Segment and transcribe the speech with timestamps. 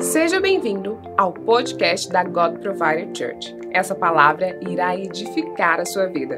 [0.00, 3.52] Seja bem-vindo ao podcast da God Provider Church.
[3.72, 6.36] Essa palavra irá edificar a sua vida.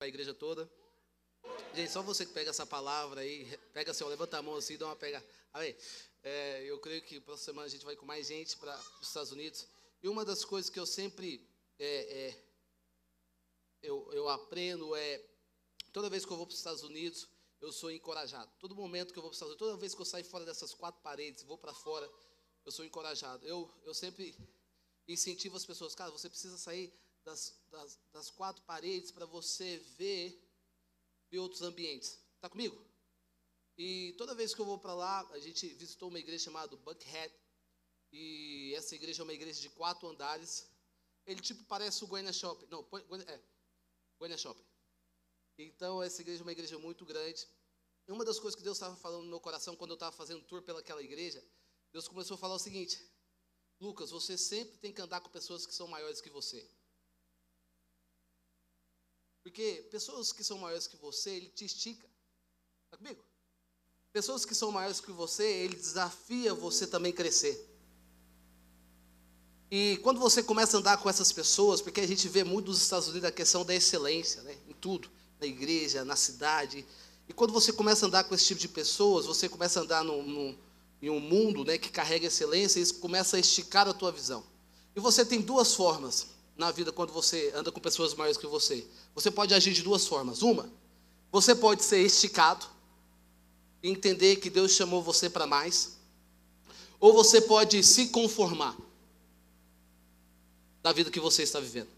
[0.00, 0.70] A igreja toda.
[1.74, 4.78] Gente, só você que pega essa palavra aí, pega assim, ó, levanta a mão assim,
[4.78, 5.22] dá uma pega.
[5.52, 5.76] Aí,
[6.22, 9.32] é, eu creio que próxima semana a gente vai com mais gente para os Estados
[9.32, 9.66] Unidos.
[10.00, 11.44] E uma das coisas que eu sempre
[11.78, 12.36] é, é,
[13.82, 15.20] eu, eu aprendo é
[15.92, 17.28] toda vez que eu vou para os Estados Unidos,
[17.60, 18.50] eu sou encorajado.
[18.60, 20.44] Todo momento que eu vou para os Estados Unidos, toda vez que eu saio fora
[20.44, 22.08] dessas quatro paredes, vou para fora,
[22.64, 23.46] eu sou encorajado.
[23.46, 24.34] Eu, eu sempre
[25.06, 26.92] incentivo as pessoas, cara, você precisa sair
[27.24, 30.42] das, das, das quatro paredes para você ver,
[31.30, 32.18] ver outros ambientes.
[32.36, 32.76] Está comigo?
[33.76, 37.34] E toda vez que eu vou para lá, a gente visitou uma igreja chamada Buckhead.
[38.12, 40.70] E essa igreja é uma igreja de quatro andares.
[41.26, 42.66] Ele tipo parece o Goiânia Shopping.
[42.70, 42.86] Não,
[43.26, 43.40] é,
[44.18, 44.64] Goiânia Shopping.
[45.58, 47.48] Então, essa igreja é uma igreja muito grande.
[48.06, 50.44] E uma das coisas que Deus estava falando no meu coração quando eu estava fazendo
[50.44, 51.42] tour pelaquela igreja,
[51.94, 53.00] Deus começou a falar o seguinte:
[53.80, 56.68] Lucas, você sempre tem que andar com pessoas que são maiores que você.
[59.44, 62.10] Porque pessoas que são maiores que você, ele te estica.
[62.86, 63.24] Está comigo?
[64.12, 67.70] Pessoas que são maiores que você, ele desafia você também crescer.
[69.70, 72.82] E quando você começa a andar com essas pessoas, porque a gente vê muito nos
[72.82, 76.84] Estados Unidos a questão da excelência, né, em tudo, na igreja, na cidade.
[77.28, 80.02] E quando você começa a andar com esse tipo de pessoas, você começa a andar
[80.02, 80.73] no, no
[81.04, 84.42] em um mundo né, que carrega excelência, isso começa a esticar a tua visão.
[84.96, 88.86] E você tem duas formas na vida quando você anda com pessoas maiores que você.
[89.14, 90.40] Você pode agir de duas formas.
[90.40, 90.72] Uma,
[91.30, 92.64] você pode ser esticado
[93.82, 95.98] e entender que Deus chamou você para mais.
[96.98, 98.74] Ou você pode se conformar
[100.82, 101.90] da vida que você está vivendo.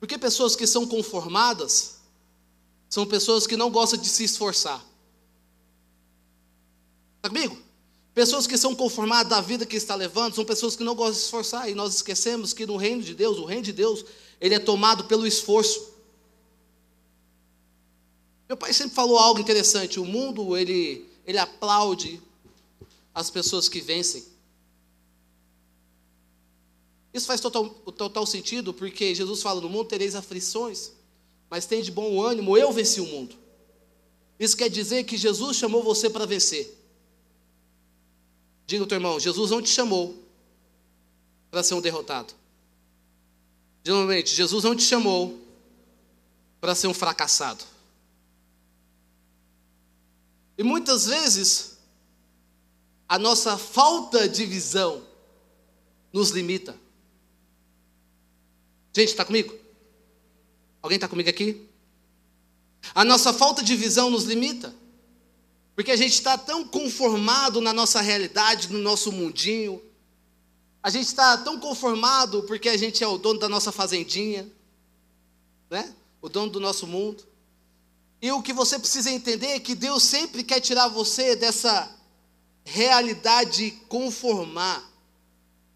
[0.00, 2.00] Porque pessoas que são conformadas
[2.90, 4.84] são pessoas que não gostam de se esforçar.
[7.24, 7.56] Está comigo?
[8.12, 11.24] Pessoas que são conformadas da vida que está levando são pessoas que não gostam de
[11.24, 11.70] esforçar.
[11.70, 14.04] E nós esquecemos que no reino de Deus, o reino de Deus,
[14.38, 15.94] ele é tomado pelo esforço.
[18.46, 19.98] Meu pai sempre falou algo interessante.
[19.98, 22.20] O mundo, ele, ele aplaude
[23.14, 24.22] as pessoas que vencem.
[27.14, 30.92] Isso faz total, total sentido, porque Jesus fala: no mundo tereis aflições,
[31.48, 33.34] mas tem de bom ânimo, eu venci o mundo.
[34.38, 36.83] Isso quer dizer que Jesus chamou você para vencer.
[38.66, 40.22] Diga ao teu irmão: Jesus não te chamou
[41.50, 42.34] para ser um derrotado.
[43.84, 45.38] Geralmente, Jesus não te chamou
[46.60, 47.64] para ser um fracassado.
[50.56, 51.76] E muitas vezes,
[53.08, 55.02] a nossa falta de visão
[56.12, 56.78] nos limita.
[58.96, 59.52] Gente, está comigo?
[60.80, 61.68] Alguém está comigo aqui?
[62.94, 64.74] A nossa falta de visão nos limita.
[65.74, 69.82] Porque a gente está tão conformado na nossa realidade, no nosso mundinho.
[70.82, 74.48] A gente está tão conformado porque a gente é o dono da nossa fazendinha,
[75.68, 75.92] né?
[76.22, 77.26] O dono do nosso mundo.
[78.22, 81.94] E o que você precisa entender é que Deus sempre quer tirar você dessa
[82.64, 84.82] realidade conformar.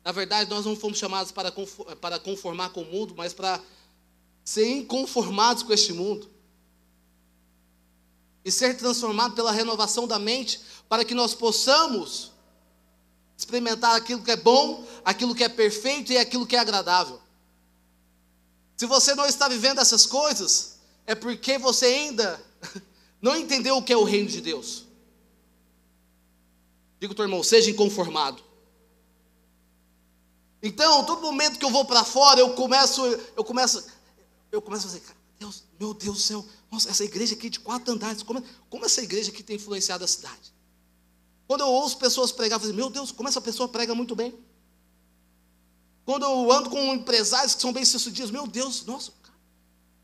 [0.05, 3.61] Na verdade, nós não fomos chamados para conformar com o mundo, mas para
[4.45, 6.31] ser inconformados com este mundo
[8.49, 12.33] e ser transformado pela renovação da mente, para que nós possamos
[13.37, 17.21] experimentar aquilo que é bom, aquilo que é perfeito e aquilo que é agradável.
[18.75, 22.43] Se você não está vivendo essas coisas, é porque você ainda
[23.21, 24.87] não entendeu o que é o reino de Deus.
[26.99, 28.43] Digo, teu irmão, seja inconformado.
[30.63, 33.05] Então, todo momento que eu vou para fora, eu começo,
[33.37, 33.87] eu começo,
[34.51, 35.03] eu começo a fazer,
[35.39, 39.03] Deus, meu Deus do céu, nossa, essa igreja aqui de quatro andares, como, como essa
[39.03, 40.53] igreja aqui tem influenciado a cidade?
[41.47, 44.35] Quando eu ouço pessoas pregar, eu falo, meu Deus, como essa pessoa prega muito bem.
[46.05, 49.13] Quando eu ando com empresários que são bem-sucedidos, meu Deus, nossa,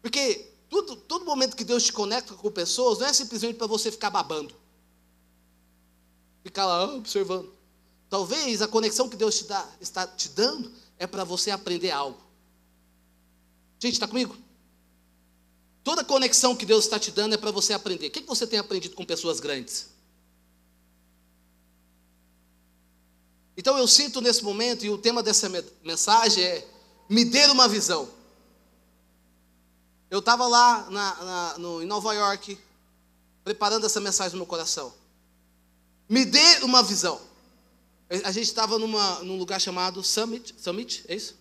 [0.00, 3.90] porque tudo, todo momento que Deus te conecta com pessoas, não é simplesmente para você
[3.90, 4.54] ficar babando.
[6.42, 7.52] Ficar lá observando.
[8.10, 12.20] Talvez a conexão que Deus te dá, está te dando é para você aprender algo.
[13.80, 14.36] Gente, está comigo?
[15.84, 18.06] Toda conexão que Deus está te dando é para você aprender.
[18.06, 19.90] O que você tem aprendido com pessoas grandes?
[23.54, 25.46] Então eu sinto nesse momento, e o tema dessa
[25.84, 26.66] mensagem é:
[27.08, 28.08] me dê uma visão.
[30.10, 32.58] Eu estava lá na, na, no, em Nova York,
[33.44, 34.92] preparando essa mensagem no meu coração.
[36.08, 37.20] Me dê uma visão.
[38.24, 40.54] A gente estava num lugar chamado Summit.
[40.56, 41.36] Summit, é isso?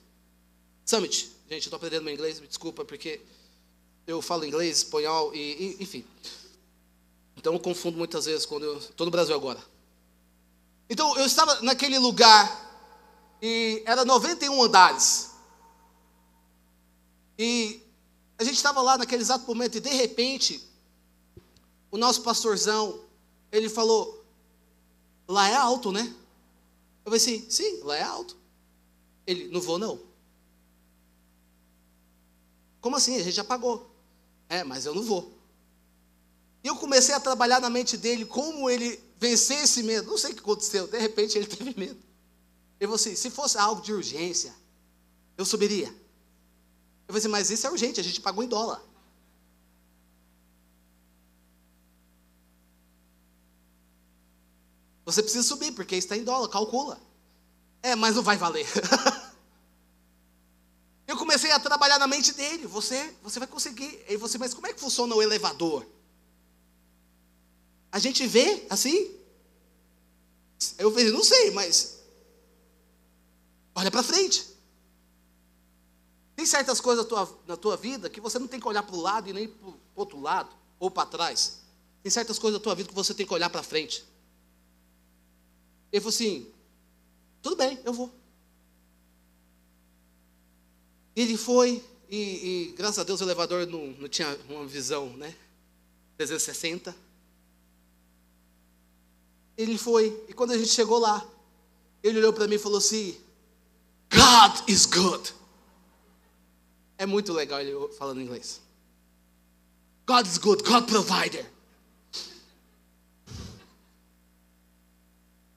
[0.86, 1.32] Summit.
[1.50, 3.22] Gente, estou aprendendo meu inglês, me desculpa, porque
[4.06, 5.40] eu falo inglês, espanhol, e,
[5.80, 6.06] e, enfim.
[7.38, 9.64] Então eu confundo muitas vezes quando eu estou no Brasil agora.
[10.90, 12.72] Então eu estava naquele lugar
[13.42, 15.32] e era 91 andares.
[17.38, 17.82] E
[18.38, 20.62] a gente estava lá naquele exato momento e de repente
[21.90, 23.02] o nosso pastorzão,
[23.52, 24.24] ele falou:
[25.28, 26.02] "Lá é alto, né?"
[27.06, 28.38] Eu falei assim: "Sim, lá é alto."
[29.26, 30.00] Ele: "Não vou não."
[32.82, 33.16] Como assim?
[33.16, 33.93] A gente já pagou.
[34.54, 35.36] É, mas eu não vou.
[36.64, 40.12] E eu comecei a trabalhar na mente dele como ele vencer esse medo.
[40.12, 42.00] Não sei o que aconteceu, de repente ele teve medo.
[42.80, 44.54] Ele falou assim: se fosse algo de urgência,
[45.36, 45.88] eu subiria.
[45.88, 48.80] Eu falei assim, mas isso é urgente, a gente pagou em dólar.
[55.04, 57.02] Você precisa subir, porque está em dólar, calcula.
[57.82, 58.68] É, mas não vai valer.
[61.14, 62.66] eu comecei a trabalhar na mente dele.
[62.68, 64.04] Você, você vai conseguir.
[64.08, 65.86] Aí você, mas como é que funciona o elevador?
[67.92, 69.16] A gente vê assim?
[70.78, 72.00] Eu falei, não sei, mas
[73.76, 74.54] olha para frente.
[76.36, 78.96] Tem certas coisas na tua, na tua vida que você não tem que olhar para
[78.96, 81.60] o lado e nem para o outro lado, ou para trás.
[82.02, 84.04] Tem certas coisas na tua vida que você tem que olhar para frente.
[85.92, 86.52] Ele falou assim:
[87.40, 88.12] tudo bem, eu vou.
[91.16, 92.18] Ele foi, e,
[92.72, 95.36] e graças a Deus o elevador não, não tinha uma visão, né?
[96.18, 96.96] 360.
[99.58, 101.26] Ele foi, e quando a gente chegou lá,
[102.02, 103.16] ele olhou para mim e falou assim:
[104.12, 105.34] God is good.
[106.98, 108.62] É muito legal ele falando inglês.
[110.06, 111.50] God is good, God provider.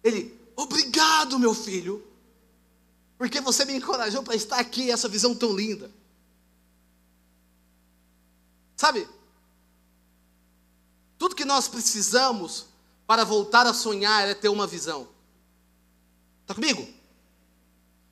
[0.05, 2.07] Ele, obrigado, meu filho,
[3.19, 5.91] porque você me encorajou para estar aqui, essa visão tão linda.
[8.77, 9.09] Sabe?
[11.19, 12.67] Tudo que nós precisamos
[13.07, 15.09] para voltar a sonhar é ter uma visão.
[16.43, 16.87] Está comigo?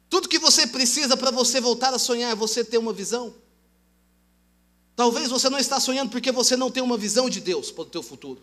[0.09, 3.35] Tudo que você precisa para você voltar a sonhar é você ter uma visão.
[4.97, 7.87] Talvez você não está sonhando porque você não tem uma visão de Deus para o
[7.87, 8.41] teu futuro.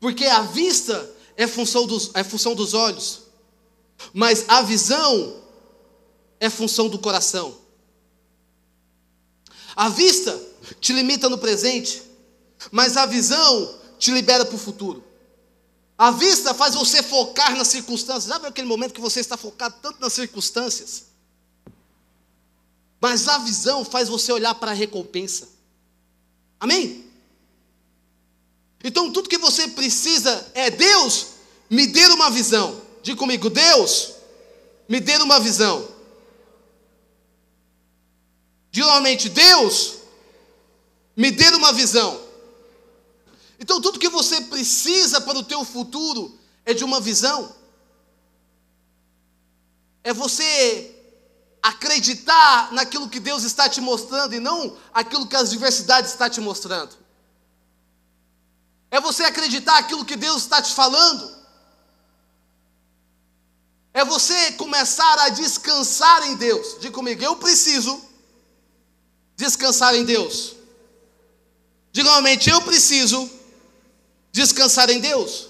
[0.00, 3.22] Porque a vista é função dos, é função dos olhos,
[4.12, 5.42] mas a visão
[6.40, 7.56] é função do coração.
[9.74, 10.38] A vista
[10.80, 12.02] te limita no presente,
[12.70, 15.04] mas a visão te libera para o futuro.
[15.96, 18.26] A vista faz você focar nas circunstâncias.
[18.40, 21.04] Viu aquele momento que você está focado tanto nas circunstâncias?
[23.00, 25.48] Mas a visão faz você olhar para a recompensa.
[26.58, 27.11] Amém?
[28.84, 31.26] Então tudo que você precisa é Deus
[31.70, 32.80] me dê uma visão.
[33.02, 34.12] Diga comigo, Deus
[34.88, 35.88] me dê uma visão.
[38.70, 39.98] Diga novamente, Deus
[41.16, 42.20] me dê uma visão.
[43.58, 47.54] Então tudo que você precisa para o teu futuro é de uma visão.
[50.02, 51.02] É você
[51.62, 56.40] acreditar naquilo que Deus está te mostrando e não aquilo que as diversidades está te
[56.40, 57.01] mostrando.
[58.92, 61.34] É você acreditar aquilo que Deus está te falando.
[63.94, 66.76] É você começar a descansar em Deus.
[66.78, 67.98] Diga comigo, eu preciso
[69.34, 70.54] descansar em Deus.
[71.90, 73.30] Diga novamente, eu preciso
[74.30, 75.48] descansar em Deus.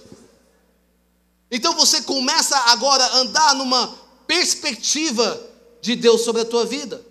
[1.50, 3.88] Então você começa agora a andar numa
[4.24, 5.50] perspectiva
[5.80, 7.04] de Deus sobre a tua vida.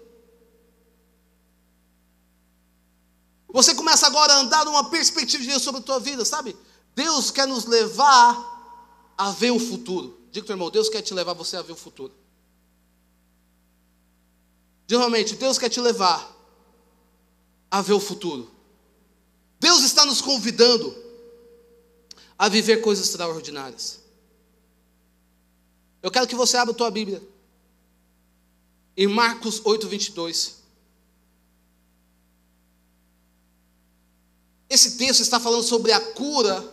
[3.53, 6.55] Você começa agora a andar numa perspectiva de Deus sobre a tua vida, sabe?
[6.95, 10.17] Deus quer nos levar a ver o futuro.
[10.31, 12.13] Diga o irmão, Deus quer te levar você a ver o futuro.
[14.87, 16.35] Geralmente, Deus quer te levar
[17.69, 18.49] a ver o futuro.
[19.59, 20.95] Deus está nos convidando
[22.37, 23.99] a viver coisas extraordinárias.
[26.01, 27.21] Eu quero que você abra a tua Bíblia.
[28.97, 30.60] Em Marcos 8, 22.
[34.71, 36.63] Esse texto está falando sobre a cura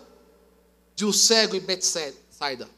[0.95, 2.71] de um cego em Betsaida.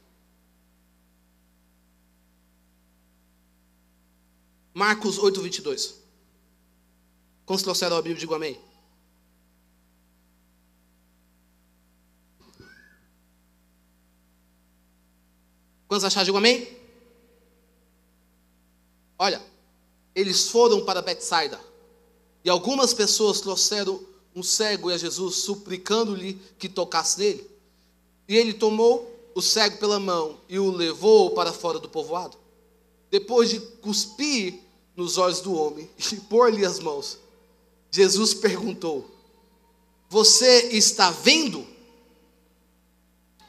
[4.73, 5.95] Marcos 8, 22.
[7.45, 8.59] Quando trouxeram a Bíblia, digo amém.
[15.87, 16.25] Quantos acharam?
[16.25, 16.67] Digo amém?
[19.19, 19.43] Olha,
[20.15, 21.61] eles foram para Betsaida.
[22.43, 27.51] E algumas pessoas trouxeram um cego a Jesus, suplicando-lhe que tocasse nele.
[28.29, 32.37] E ele tomou o cego pela mão e o levou para fora do povoado.
[33.11, 34.61] Depois de cuspir
[34.97, 37.19] nos olhos do homem e pôr-lhe as mãos,
[37.91, 39.11] Jesus perguntou:
[40.09, 41.67] Você está vendo?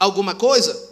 [0.02, 0.90] alguma coisa?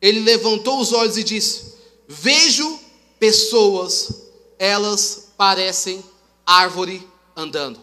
[0.00, 1.74] Ele levantou os olhos e disse:
[2.08, 2.78] Vejo
[3.18, 4.22] pessoas,
[4.58, 6.04] elas parecem
[6.44, 7.06] árvore
[7.36, 7.80] andando.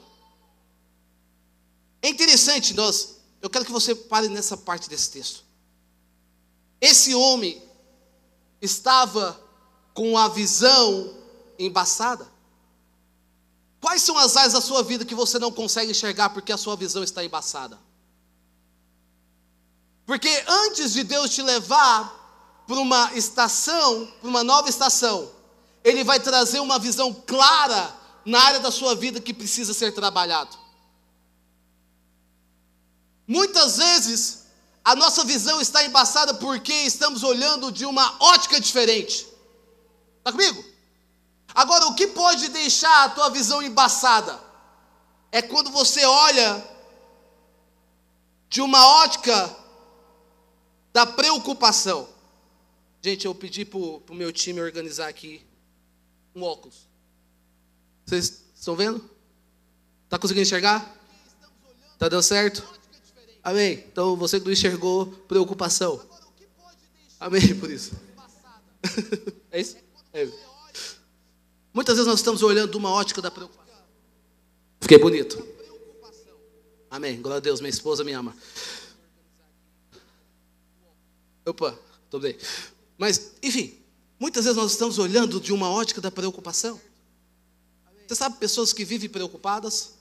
[2.05, 5.43] É interessante, nós, eu quero que você pare nessa parte desse texto.
[6.79, 7.59] Esse homem
[8.61, 9.41] estava
[9.91, 11.17] com a visão
[11.57, 12.31] embaçada.
[13.81, 16.75] Quais são as áreas da sua vida que você não consegue enxergar porque a sua
[16.75, 17.79] visão está embaçada?
[20.05, 25.31] Porque antes de Deus te levar para uma estação, para uma nova estação,
[25.83, 27.91] Ele vai trazer uma visão clara
[28.23, 30.64] na área da sua vida que precisa ser trabalhado.
[33.27, 34.45] Muitas vezes
[34.83, 39.27] a nossa visão está embaçada porque estamos olhando de uma ótica diferente.
[40.19, 40.63] Está comigo?
[41.53, 44.39] Agora, o que pode deixar a tua visão embaçada?
[45.31, 46.63] É quando você olha
[48.49, 49.55] de uma ótica
[50.93, 52.07] da preocupação.
[53.01, 55.45] Gente, eu pedi para o meu time organizar aqui
[56.35, 56.87] um óculos.
[58.05, 59.09] Vocês estão vendo?
[60.03, 60.95] Está conseguindo enxergar?
[61.93, 62.63] Está dando certo?
[63.45, 63.73] Amém.
[63.91, 66.01] Então você não enxergou, preocupação.
[67.19, 67.91] Amém por isso.
[69.51, 69.77] é isso?
[70.11, 70.27] É.
[71.71, 73.83] Muitas vezes nós estamos olhando de uma ótica da preocupação.
[74.81, 75.47] Fiquei bonito.
[76.89, 77.21] Amém.
[77.21, 78.35] Glória a Deus, minha esposa me ama.
[81.45, 82.35] Opa, estou bem.
[82.97, 83.77] Mas, enfim,
[84.19, 86.81] muitas vezes nós estamos olhando de uma ótica da preocupação.
[88.07, 89.93] Você sabe pessoas que vivem preocupadas?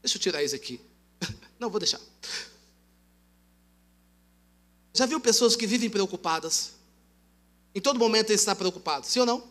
[0.00, 0.80] Deixa eu tirar isso aqui.
[1.60, 2.00] Não, vou deixar.
[4.94, 6.72] Já viu pessoas que vivem preocupadas?
[7.74, 9.42] Em todo momento ele está preocupado, sim ou não?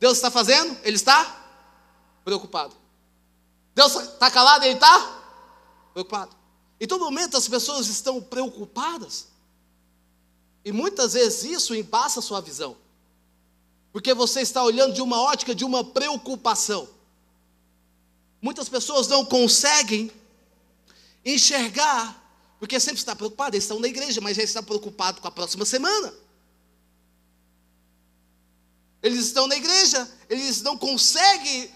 [0.00, 1.42] Deus está fazendo, ele está
[2.24, 2.74] preocupado.
[3.74, 5.22] Deus está calado, ele está
[5.92, 6.34] preocupado.
[6.80, 9.28] Em todo momento as pessoas estão preocupadas.
[10.64, 12.76] E muitas vezes isso embaça a sua visão.
[13.92, 16.88] Porque você está olhando de uma ótica de uma preocupação.
[18.40, 20.10] Muitas pessoas não conseguem
[21.24, 22.23] enxergar,
[22.64, 25.66] porque sempre está preocupado, eles estão na igreja, mas já está preocupado com a próxima
[25.66, 26.14] semana.
[29.02, 31.70] Eles estão na igreja, eles não conseguem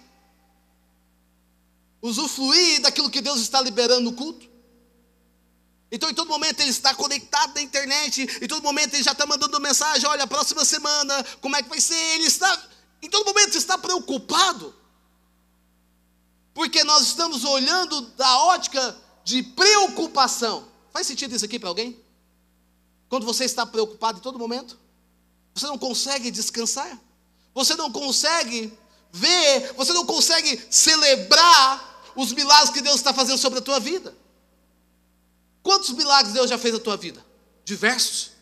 [2.00, 4.48] usufruir daquilo que Deus está liberando no culto.
[5.92, 9.26] Então, em todo momento, ele está conectado na internet, em todo momento, ele já está
[9.26, 12.14] mandando mensagem: olha, próxima semana, como é que vai ser?
[12.14, 12.66] Ele está,
[13.02, 14.74] em todo momento, está preocupado,
[16.54, 20.67] porque nós estamos olhando da ótica de preocupação.
[20.92, 21.98] Faz sentido isso aqui para alguém?
[23.08, 24.78] Quando você está preocupado em todo momento,
[25.54, 26.98] você não consegue descansar,
[27.54, 28.72] você não consegue
[29.10, 34.14] ver, você não consegue celebrar os milagres que Deus está fazendo sobre a tua vida.
[35.62, 37.24] Quantos milagres Deus já fez na tua vida?
[37.64, 38.32] Diversos.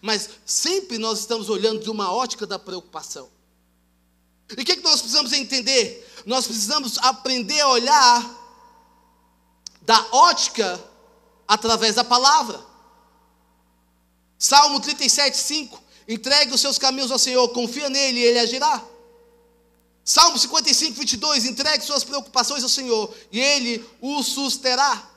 [0.00, 3.28] Mas sempre nós estamos olhando de uma ótica da preocupação.
[4.56, 6.08] E o que, é que nós precisamos entender?
[6.26, 8.42] Nós precisamos aprender a olhar
[9.82, 10.82] da ótica
[11.46, 12.60] através da palavra.
[14.38, 15.82] Salmo 37, 5.
[16.08, 18.82] Entregue os seus caminhos ao Senhor, confia nele e ele agirá.
[20.04, 21.44] Salmo 55, 22.
[21.44, 25.10] Entregue suas preocupações ao Senhor e ele o susterá.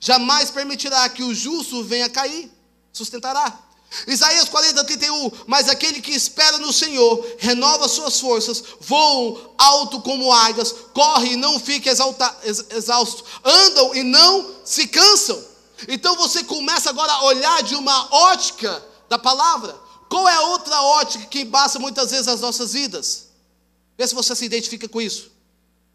[0.00, 2.50] Jamais permitirá que o justo venha cair,
[2.92, 3.67] sustentará.
[4.06, 5.30] Isaías 40, 31.
[5.46, 11.36] Mas aquele que espera no Senhor renova suas forças, voam alto como águias, corre e
[11.36, 15.42] não fica exalta, exausto, andam e não se cansam.
[15.86, 19.74] Então você começa agora a olhar de uma ótica da palavra.
[20.08, 23.28] Qual é a outra ótica que embaça muitas vezes as nossas vidas?
[23.96, 25.30] Vê se você se identifica com isso.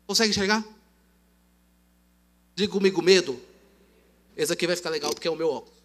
[0.06, 0.64] Consegue enxergar?
[2.56, 3.40] Diga comigo, medo.
[4.36, 5.83] Esse aqui vai ficar legal porque é o meu óculos.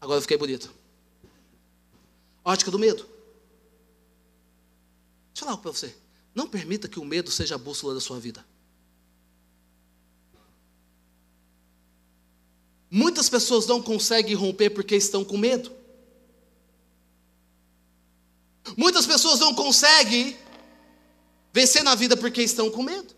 [0.00, 0.72] Agora eu fiquei bonito.
[2.44, 3.04] Ótica do medo.
[5.32, 5.94] Deixa eu falar para você.
[6.34, 8.44] Não permita que o medo seja a bússola da sua vida.
[12.90, 15.72] Muitas pessoas não conseguem romper porque estão com medo.
[18.76, 20.36] Muitas pessoas não conseguem
[21.52, 23.14] vencer na vida porque estão com medo.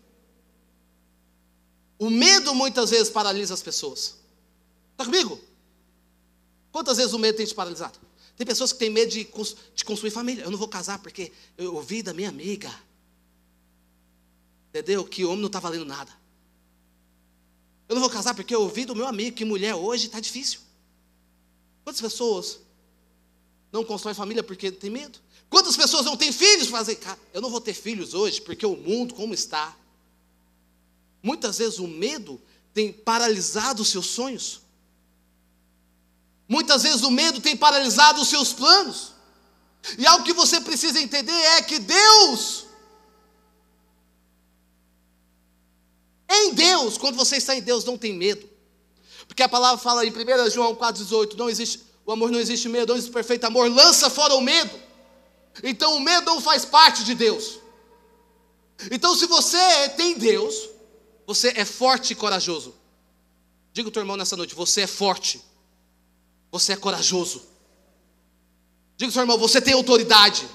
[1.97, 4.15] O medo muitas vezes paralisa as pessoas.
[4.91, 5.39] Está comigo?
[6.71, 7.99] Quantas vezes o medo tem te paralisado?
[8.35, 9.27] Tem pessoas que têm medo de,
[9.75, 10.43] de construir família.
[10.43, 12.73] Eu não vou casar porque eu ouvi da minha amiga.
[14.69, 15.03] Entendeu?
[15.03, 16.11] Que homem não está valendo nada.
[17.87, 20.59] Eu não vou casar porque eu ouvi do meu amigo que mulher hoje está difícil.
[21.83, 22.59] Quantas pessoas
[23.71, 25.19] não constroem família porque tem medo?
[25.49, 26.67] Quantas pessoas não têm filhos?
[26.67, 29.75] Fazem, cara, eu não vou ter filhos hoje porque o mundo como está.
[31.21, 32.39] Muitas vezes o medo
[32.73, 34.61] tem paralisado os seus sonhos.
[36.49, 39.13] Muitas vezes o medo tem paralisado os seus planos.
[39.97, 42.65] E algo que você precisa entender é que Deus,
[46.27, 48.49] em Deus, quando você está em Deus, não tem medo.
[49.27, 52.89] Porque a palavra fala em 1 João 4,18: não existe, o amor não existe medo,
[52.89, 54.71] não existe perfeito amor, lança fora o medo.
[55.63, 57.59] Então o medo não faz parte de Deus.
[58.89, 60.69] Então, se você tem Deus,
[61.27, 62.73] você é forte e corajoso.
[63.73, 65.41] Diga o teu irmão nessa noite: você é forte,
[66.51, 67.43] você é corajoso.
[68.97, 70.47] Diga seu irmão: você tem autoridade.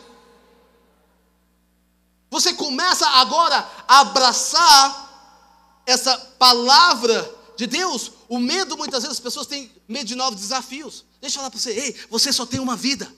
[2.31, 8.13] Você começa agora a abraçar essa palavra de Deus.
[8.29, 11.05] O medo, muitas vezes, as pessoas têm medo de novos desafios.
[11.21, 13.11] Deixa eu falar para você: ei, você só tem uma vida.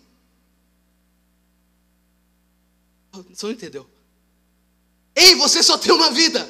[3.12, 3.88] Você não entendeu?
[5.14, 6.46] Ei, você só tem uma vida.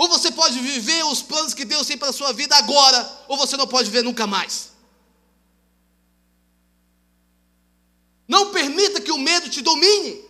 [0.00, 3.36] Ou você pode viver os planos que Deus tem para a sua vida agora, ou
[3.36, 4.72] você não pode ver nunca mais.
[8.26, 10.24] Não permita que o medo te domine.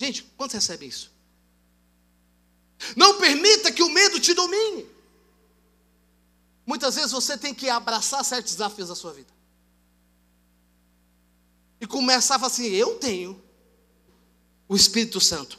[0.00, 1.12] Gente, quantos recebem isso?
[2.96, 4.84] Não permita que o medo te domine.
[6.66, 9.32] Muitas vezes você tem que abraçar certos desafios da sua vida.
[11.80, 13.40] E começar a falar assim: eu tenho
[14.68, 15.56] o Espírito Santo.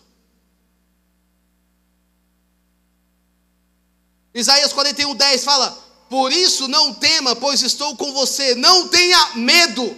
[4.34, 5.78] Isaías 41, 10 fala:
[6.10, 8.56] Por isso não tema, pois estou com você.
[8.56, 9.96] Não tenha medo,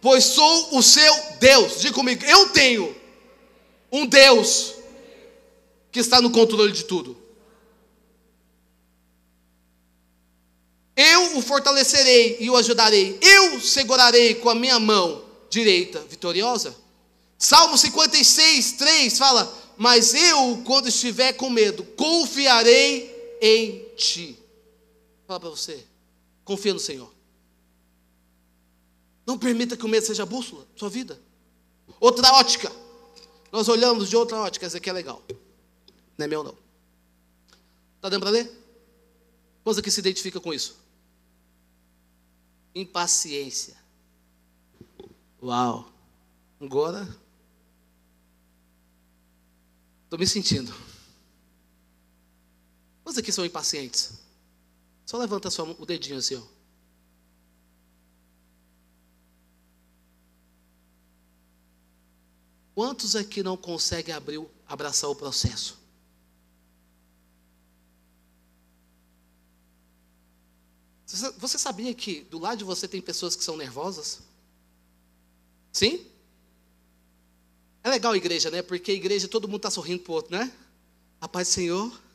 [0.00, 1.80] pois sou o seu Deus.
[1.80, 2.94] Diga comigo: Eu tenho
[3.90, 4.74] um Deus
[5.92, 7.16] que está no controle de tudo.
[10.96, 13.16] Eu o fortalecerei e o ajudarei.
[13.22, 16.76] Eu segurarei com a minha mão direita vitoriosa.
[17.38, 24.38] Salmo 56, 3 fala: Mas eu, quando estiver com medo, confiarei em ti.
[25.26, 25.86] Fala para você,
[26.44, 27.12] confia no Senhor.
[29.26, 31.20] Não permita que o medo seja a bússola da sua vida.
[32.00, 32.72] Outra ótica.
[33.52, 35.22] Nós olhamos de outra ótica, essa aqui é legal.
[36.16, 36.56] Não é meu não.
[37.96, 38.50] Está dando para ler?
[39.62, 40.78] Quantos aqui se identifica com isso?
[42.74, 43.76] Impaciência.
[45.42, 45.92] Uau.
[46.60, 47.06] Agora
[50.04, 50.74] estou me sentindo.
[53.08, 54.18] Quantos aqui são impacientes?
[55.06, 56.42] Só levanta só o dedinho assim, ó.
[62.74, 65.78] Quantos aqui não conseguem abrir, abraçar o processo?
[71.06, 74.20] Você sabia que do lado de você tem pessoas que são nervosas?
[75.72, 76.06] Sim?
[77.82, 78.60] É legal a igreja, né?
[78.60, 80.54] Porque a igreja todo mundo está sorrindo para o outro, né?
[81.18, 82.07] A paz do Senhor.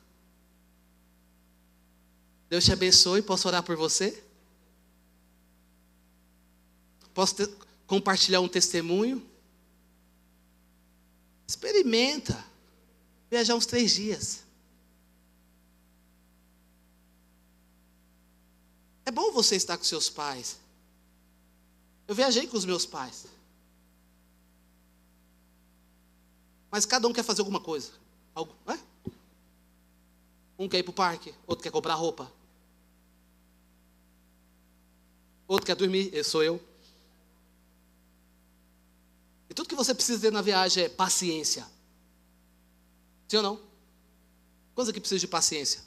[2.53, 3.23] Deus te abençoe.
[3.23, 4.23] Posso orar por você?
[7.11, 7.51] Posso ter,
[7.87, 9.27] compartilhar um testemunho?
[11.47, 12.45] Experimenta.
[13.27, 14.43] Viajar uns três dias.
[19.03, 20.59] É bom você estar com seus pais.
[22.07, 23.25] Eu viajei com os meus pais.
[26.69, 27.93] Mas cada um quer fazer alguma coisa.
[28.35, 28.77] Algo, é?
[30.59, 32.31] Um quer ir para o parque, outro quer comprar roupa.
[35.53, 36.59] Outro quer dormir, esse sou eu.
[39.47, 41.63] E tudo que você precisa ter na viagem é paciência.
[43.27, 43.61] Sim ou não?
[44.73, 45.83] Quantos aqui precisam de paciência?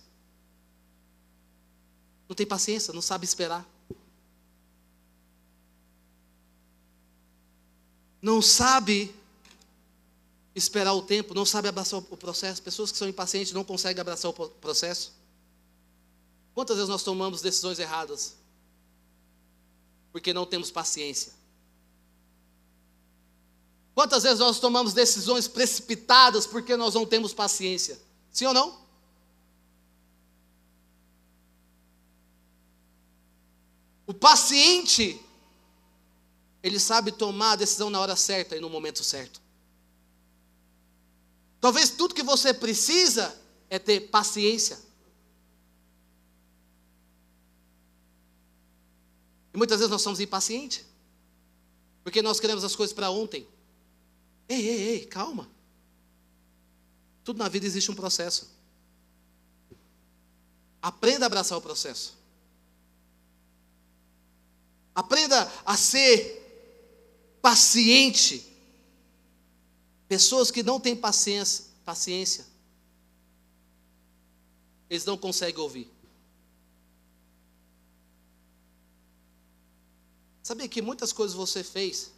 [2.29, 3.67] Não tem paciência, não sabe esperar.
[8.23, 9.13] Não sabe
[10.55, 12.63] esperar o tempo, não sabe abraçar o processo.
[12.63, 15.13] Pessoas que são impacientes não conseguem abraçar o processo.
[16.55, 18.46] Quantas vezes nós tomamos decisões erradas?
[20.17, 21.31] Porque não temos paciência.
[23.95, 28.01] Quantas vezes nós tomamos decisões precipitadas porque nós não temos paciência?
[28.33, 28.81] Sim ou não?
[34.07, 35.21] O paciente,
[36.63, 39.39] ele sabe tomar a decisão na hora certa e no momento certo.
[41.61, 44.79] Talvez tudo que você precisa é ter paciência.
[49.57, 50.85] E muitas vezes nós somos impacientes.
[52.05, 53.49] Porque nós queremos as coisas para ontem.
[54.47, 55.51] Ei, ei, ei, calma.
[57.25, 58.51] Tudo na vida existe um processo.
[60.83, 62.19] Aprenda a abraçar o processo.
[64.95, 68.47] Aprenda a ser paciente.
[70.07, 72.47] Pessoas que não têm paciência, paciência,
[74.91, 75.96] eles não conseguem ouvir.
[80.47, 82.13] Sabia que muitas coisas você fez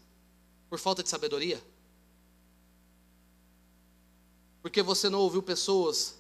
[0.68, 1.64] por falta de sabedoria?
[4.60, 6.14] Porque você não ouviu pessoas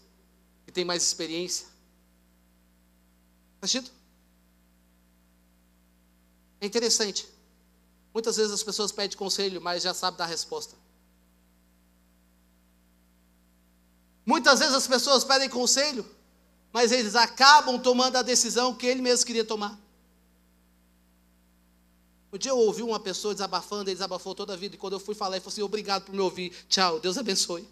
[0.64, 1.66] que têm mais experiência?
[3.60, 3.92] Faz sentido?
[6.62, 7.28] É interessante.
[8.14, 10.76] Muitas vezes as pessoas pedem conselho, mas já sabem dar resposta.
[14.24, 16.06] Muitas vezes as pessoas pedem conselho,
[16.72, 19.78] mas eles acabam tomando a decisão que ele mesmo queria tomar.
[22.32, 25.00] Um dia eu ouvi uma pessoa desabafando, ele desabafou toda a vida, e quando eu
[25.00, 27.66] fui falar, ele falou assim: obrigado por me ouvir, tchau, Deus abençoe.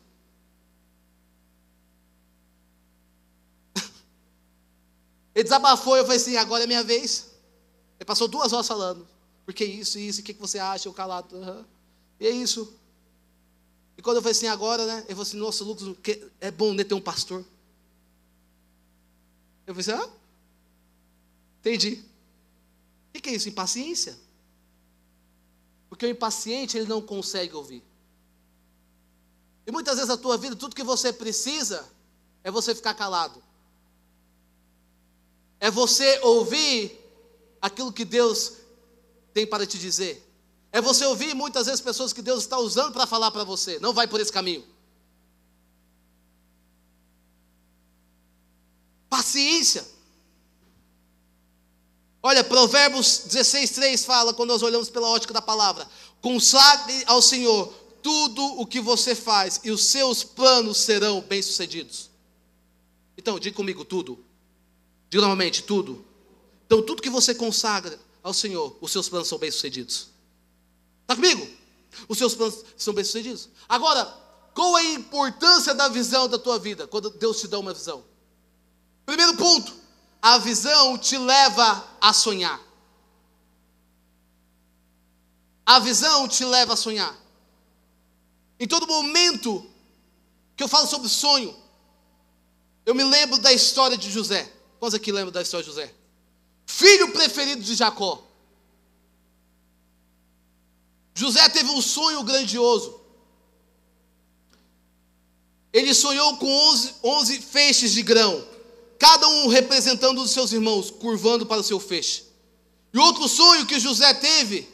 [5.34, 7.32] Ele desabafou, eu falei assim: agora é minha vez.
[7.98, 9.06] Ele passou duas horas falando,
[9.44, 10.88] porque isso, isso, o que você acha?
[10.88, 11.62] Eu calado, uhum.
[12.18, 12.74] e é isso.
[13.98, 14.98] E quando eu falei assim, agora, né?
[15.00, 17.44] Ele falou assim: nossa, Lucas, é bom né, ter um pastor.
[19.66, 20.10] Eu falei assim: ah,
[21.60, 22.02] entendi.
[23.14, 23.48] O que é isso?
[23.48, 24.25] Impaciência?
[25.96, 27.82] Porque o impaciente, ele não consegue ouvir.
[29.66, 31.88] E muitas vezes na tua vida, tudo que você precisa
[32.44, 33.42] é você ficar calado.
[35.58, 37.00] É você ouvir
[37.62, 38.58] aquilo que Deus
[39.32, 40.22] tem para te dizer.
[40.70, 43.80] É você ouvir muitas vezes pessoas que Deus está usando para falar para você.
[43.80, 44.66] Não vai por esse caminho.
[49.08, 49.95] Paciência.
[52.26, 55.88] Olha, Provérbios 16, 3 fala, quando nós olhamos pela ótica da palavra:
[56.20, 62.10] consagre ao Senhor tudo o que você faz, e os seus planos serão bem-sucedidos.
[63.16, 64.18] Então, diga comigo tudo.
[65.08, 66.04] Diga novamente, tudo.
[66.66, 70.08] Então, tudo que você consagra ao Senhor, os seus planos são bem-sucedidos.
[71.02, 71.46] Está comigo?
[72.08, 73.48] Os seus planos são bem-sucedidos.
[73.68, 74.04] Agora,
[74.52, 78.02] qual é a importância da visão da tua vida, quando Deus te dá uma visão?
[79.04, 79.85] Primeiro ponto
[80.20, 82.60] a visão te leva a sonhar.
[85.64, 87.14] A visão te leva a sonhar.
[88.58, 89.68] Em todo momento
[90.56, 91.54] que eu falo sobre sonho,
[92.84, 94.50] eu me lembro da história de José.
[94.78, 95.92] Quantos aqui lembram da história de José?
[96.66, 98.24] Filho preferido de Jacó.
[101.14, 103.00] José teve um sonho grandioso.
[105.72, 108.55] Ele sonhou com 11, 11 feixes de grão
[108.98, 112.24] cada um representando os seus irmãos, curvando para o seu feixe.
[112.92, 114.68] E outro sonho que José teve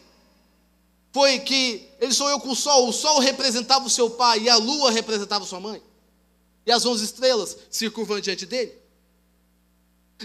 [1.12, 4.56] foi que ele sonhou com o sol, o sol representava o seu pai e a
[4.56, 5.82] lua representava sua mãe.
[6.64, 8.72] E as onze estrelas se curvam diante dele.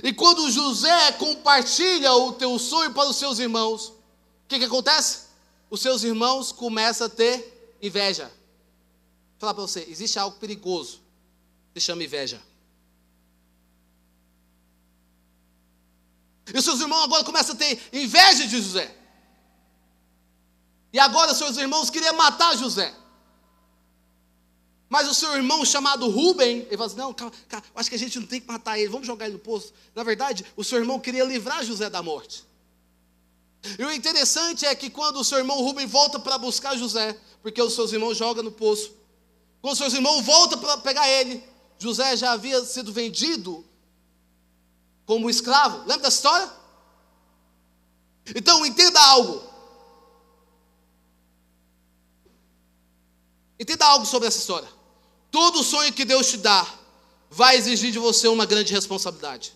[0.03, 3.93] E quando José compartilha o teu sonho para os seus irmãos, o
[4.47, 5.27] que, que acontece?
[5.69, 8.25] Os seus irmãos começam a ter inveja.
[8.25, 10.99] Vou falar para você, existe algo perigoso,
[11.73, 12.41] se chama inveja.
[16.53, 18.95] E os seus irmãos agora começam a ter inveja de José.
[20.93, 22.93] E agora seus irmãos queriam matar José.
[24.89, 27.33] Mas o seu irmão chamado Rubem, ele fala assim: não, calma,
[27.75, 29.73] acho que a gente não tem que matar ele, vamos jogar ele no poço.
[29.93, 32.45] Na verdade, o seu irmão queria livrar José da morte.
[33.77, 37.61] E o interessante é que quando o seu irmão Rubem volta para buscar José, porque
[37.61, 38.93] os seus irmãos jogam no poço,
[39.61, 41.43] quando os seus irmãos voltam para pegar ele,
[41.77, 43.65] José já havia sido vendido
[45.07, 45.79] como escravo.
[45.79, 46.51] Lembra dessa história?
[48.35, 49.41] Então, entenda algo.
[53.57, 54.67] Entenda algo sobre essa história.
[55.31, 56.67] Todo sonho que Deus te dá
[57.29, 59.55] vai exigir de você uma grande responsabilidade.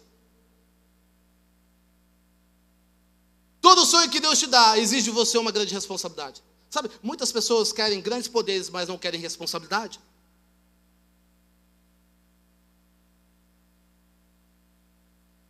[3.61, 6.41] Todo sonho que Deus te dá exige de você uma grande responsabilidade.
[6.69, 9.99] Sabe, muitas pessoas querem grandes poderes, mas não querem responsabilidade.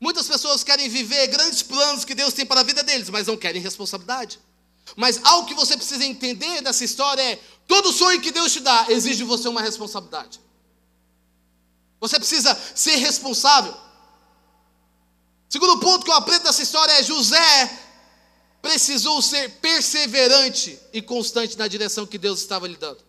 [0.01, 3.37] Muitas pessoas querem viver grandes planos que Deus tem para a vida deles, mas não
[3.37, 4.39] querem responsabilidade.
[4.95, 8.87] Mas algo que você precisa entender dessa história é: todo sonho que Deus te dá
[8.89, 10.41] exige de você uma responsabilidade.
[11.99, 13.77] Você precisa ser responsável.
[15.47, 17.79] Segundo ponto que eu aprendo dessa história é: José
[18.59, 23.03] precisou ser perseverante e constante na direção que Deus estava lhe dando.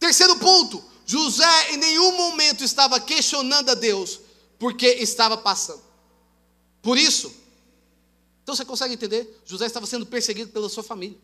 [0.00, 4.25] Terceiro ponto: José em nenhum momento estava questionando a Deus
[4.58, 5.82] porque estava passando.
[6.82, 7.34] Por isso,
[8.42, 9.42] então você consegue entender?
[9.44, 11.18] José estava sendo perseguido pela sua família.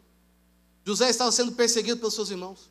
[0.84, 2.68] José estava sendo perseguido pelos seus irmãos.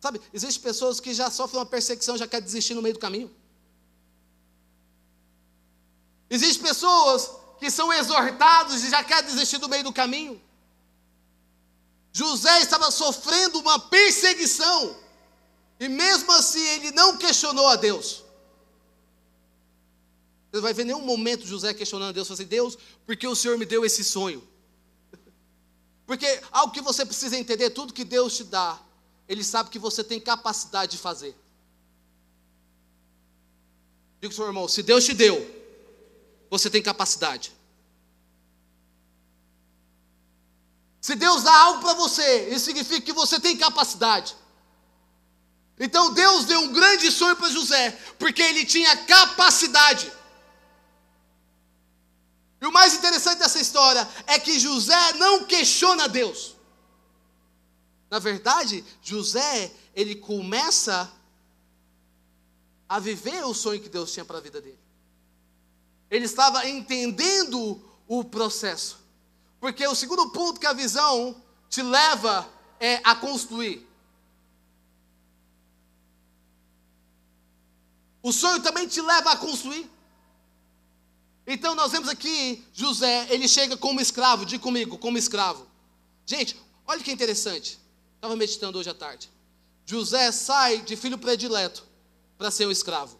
[0.00, 3.30] Sabe, existem pessoas que já sofrem uma perseguição, já querem desistir no meio do caminho.
[6.28, 10.42] Existem pessoas que são exortados e já querem desistir do meio do caminho.
[12.10, 14.96] José estava sofrendo uma perseguição,
[15.78, 18.21] e mesmo assim ele não questionou a Deus.
[20.52, 23.56] Você vai ver nenhum momento José questionando Deus, falando assim, Deus, por que o Senhor
[23.56, 24.46] me deu esse sonho?
[26.06, 28.78] Porque algo que você precisa entender, tudo que Deus te dá,
[29.26, 31.34] Ele sabe que você tem capacidade de fazer.
[34.20, 35.36] Diga seu irmão, se Deus te deu,
[36.50, 37.50] você tem capacidade.
[41.00, 44.36] Se Deus dá algo para você, isso significa que você tem capacidade.
[45.80, 50.12] Então Deus deu um grande sonho para José, porque ele tinha capacidade.
[52.62, 56.54] E o mais interessante dessa história é que José não questiona Deus.
[58.08, 61.12] Na verdade, José, ele começa
[62.88, 64.78] a viver o sonho que Deus tinha para a vida dele.
[66.08, 69.00] Ele estava entendendo o processo.
[69.58, 72.48] Porque o segundo ponto que a visão te leva
[72.78, 73.84] é a construir.
[78.22, 79.90] O sonho também te leva a construir.
[81.46, 85.66] Então nós vemos aqui José, ele chega como escravo, diga comigo, como escravo.
[86.24, 87.78] Gente, olha que interessante.
[88.14, 89.30] Estava meditando hoje à tarde.
[89.84, 91.84] José sai de filho predileto
[92.38, 93.18] para ser um escravo.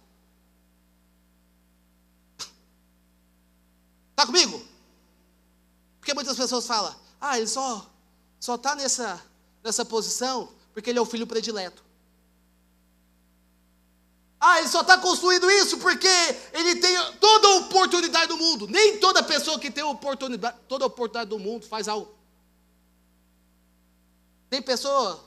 [4.11, 4.65] Está comigo?
[5.99, 7.93] Porque muitas pessoas falam, ah, ele só
[8.43, 9.25] só está nessa,
[9.63, 11.85] nessa posição porque ele é o filho predileto.
[14.45, 16.09] Ah, ele só está construindo isso porque
[16.53, 18.67] ele tem toda a oportunidade do mundo.
[18.67, 22.13] Nem toda pessoa que tem oportunidade, toda a oportunidade do mundo faz algo.
[24.51, 25.25] Tem pessoa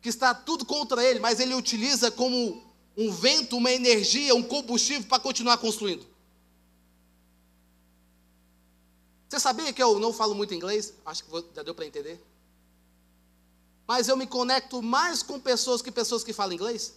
[0.00, 2.66] que está tudo contra ele, mas ele utiliza como
[2.96, 6.06] um vento, uma energia, um combustível para continuar construindo.
[9.28, 10.94] Você sabia que eu não falo muito inglês?
[11.04, 12.18] Acho que já deu para entender.
[13.86, 16.94] Mas eu me conecto mais com pessoas que pessoas que falam inglês.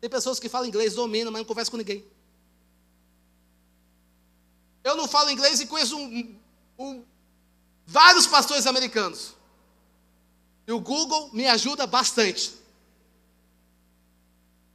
[0.00, 2.04] Tem pessoas que falam inglês, dominam, mas não conversam com ninguém.
[4.82, 6.38] Eu não falo inglês e conheço um,
[6.78, 7.04] um,
[7.86, 9.34] vários pastores americanos.
[10.66, 12.54] E o Google me ajuda bastante.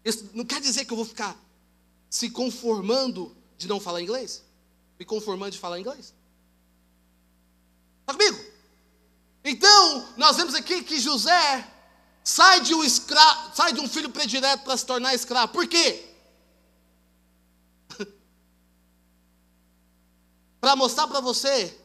[0.04, 1.36] Isso não quer dizer que eu vou ficar
[2.10, 4.46] se conformando de não falar inglês
[4.98, 6.14] me conformando de falar inglês.
[8.02, 8.44] Está comigo?
[9.44, 11.72] Então, nós vemos aqui que José
[12.26, 15.54] sai de um escravo, sai de um filho predileto para se tornar escravo.
[15.54, 16.10] Por quê?
[20.60, 21.80] para mostrar para você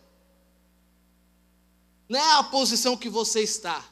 [2.08, 3.86] não é a posição que você está,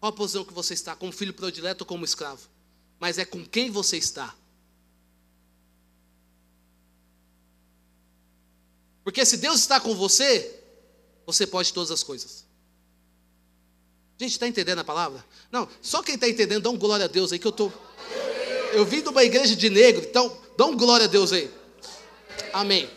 [0.00, 2.46] qual a posição que você está, como filho predileto ou como escravo,
[2.98, 4.34] mas é com quem você está.
[9.04, 10.62] Porque se Deus está com você,
[11.24, 12.49] você pode todas as coisas.
[14.20, 15.24] Gente, está entendendo a palavra?
[15.50, 17.72] Não, só quem está entendendo, dá um glória a Deus aí, que eu estou.
[18.74, 21.50] Eu vim de uma igreja de negro, então dá um glória a Deus aí.
[22.52, 22.90] Amém.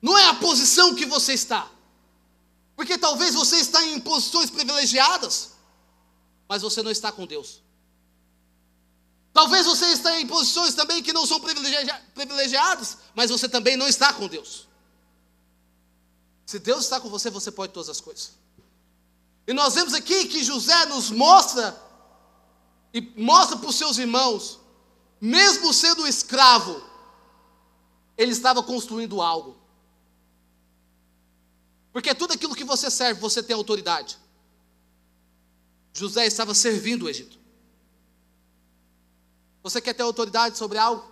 [0.00, 1.70] Não é a posição que você está.
[2.74, 5.50] Porque talvez você está em posições privilegiadas,
[6.48, 7.62] mas você não está com Deus.
[9.30, 11.38] Talvez você esteja em posições também que não são
[12.14, 14.69] privilegiadas, mas você também não está com Deus.
[16.50, 18.32] Se Deus está com você, você pode todas as coisas.
[19.46, 21.80] E nós vemos aqui que José nos mostra
[22.92, 24.58] e mostra para os seus irmãos,
[25.20, 26.82] mesmo sendo escravo,
[28.18, 29.56] ele estava construindo algo.
[31.92, 34.18] Porque tudo aquilo que você serve, você tem autoridade.
[35.92, 37.38] José estava servindo o Egito.
[39.62, 41.08] Você quer ter autoridade sobre algo?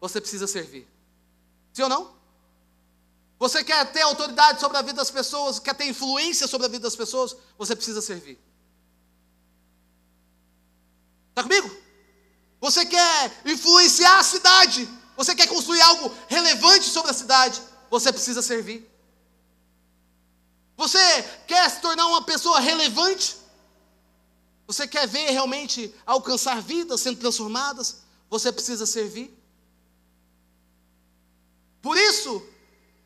[0.00, 0.86] Você precisa servir.
[1.72, 2.21] Sim ou não?
[3.42, 6.84] Você quer ter autoridade sobre a vida das pessoas, quer ter influência sobre a vida
[6.84, 7.34] das pessoas?
[7.58, 8.38] Você precisa servir.
[11.30, 11.68] Está comigo?
[12.60, 14.88] Você quer influenciar a cidade?
[15.16, 17.60] Você quer construir algo relevante sobre a cidade?
[17.90, 18.88] Você precisa servir.
[20.76, 21.00] Você
[21.48, 23.38] quer se tornar uma pessoa relevante?
[24.68, 28.02] Você quer ver realmente alcançar vidas sendo transformadas?
[28.30, 29.36] Você precisa servir.
[31.82, 32.51] Por isso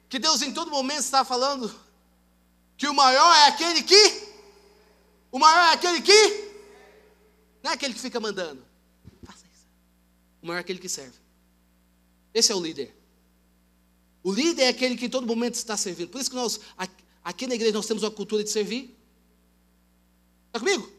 [0.09, 1.75] que Deus em todo momento está falando
[2.77, 4.27] que o maior é aquele que
[5.33, 6.47] o maior é aquele que
[7.63, 8.65] não é aquele que fica mandando.
[9.25, 9.67] Faça isso.
[10.41, 11.19] O maior é aquele que serve.
[12.33, 12.95] Esse é o líder.
[14.23, 16.09] O líder é aquele que em todo momento está servindo.
[16.11, 16.61] Por isso que nós
[17.25, 18.97] aqui na igreja nós temos uma cultura de servir.
[20.47, 20.91] Está comigo?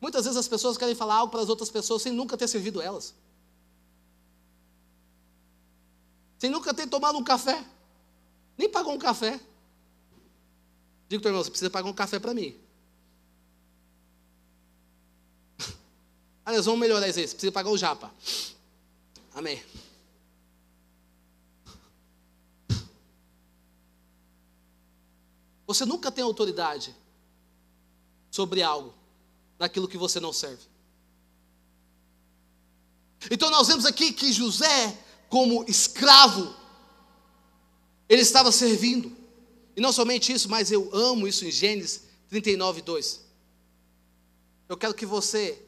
[0.00, 2.80] Muitas vezes as pessoas querem falar algo para as outras pessoas sem nunca ter servido
[2.80, 3.14] elas.
[6.38, 7.64] Sem nunca ter tomado um café.
[8.58, 9.40] Nem pagou um café.
[11.08, 12.54] Digo, teu irmão, você precisa pagar um café para mim.
[16.44, 17.26] Aliás, vamos melhorar isso aí.
[17.28, 18.12] Você precisa pagar o japa.
[19.32, 19.62] Amém.
[25.66, 26.96] Você nunca tem autoridade
[28.30, 28.94] sobre algo,
[29.58, 30.64] naquilo que você não serve.
[33.30, 36.54] Então nós vemos aqui que José, como escravo,
[38.08, 39.16] ele estava servindo.
[39.76, 43.20] E não somente isso, mas eu amo isso em Gênesis 39, 2.
[44.68, 45.62] Eu quero que você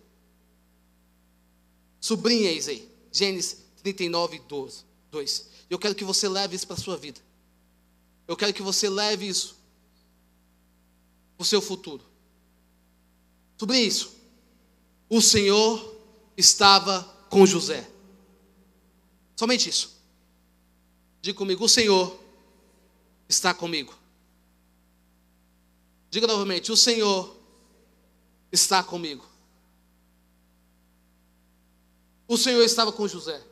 [2.00, 2.88] sublinhe isso aí.
[3.12, 4.84] Gênesis 39, 2.
[5.68, 7.20] Eu quero que você leve isso para a sua vida.
[8.26, 9.56] Eu quero que você leve isso
[11.36, 12.04] para o seu futuro.
[13.56, 14.14] Sobre isso.
[15.08, 15.96] O Senhor
[16.36, 17.88] estava com José.
[19.36, 20.00] Somente isso.
[21.22, 22.19] Diga comigo: o Senhor
[23.30, 23.94] está comigo.
[26.10, 27.36] Diga novamente: o Senhor
[28.50, 29.24] está comigo.
[32.26, 33.42] O Senhor estava com José.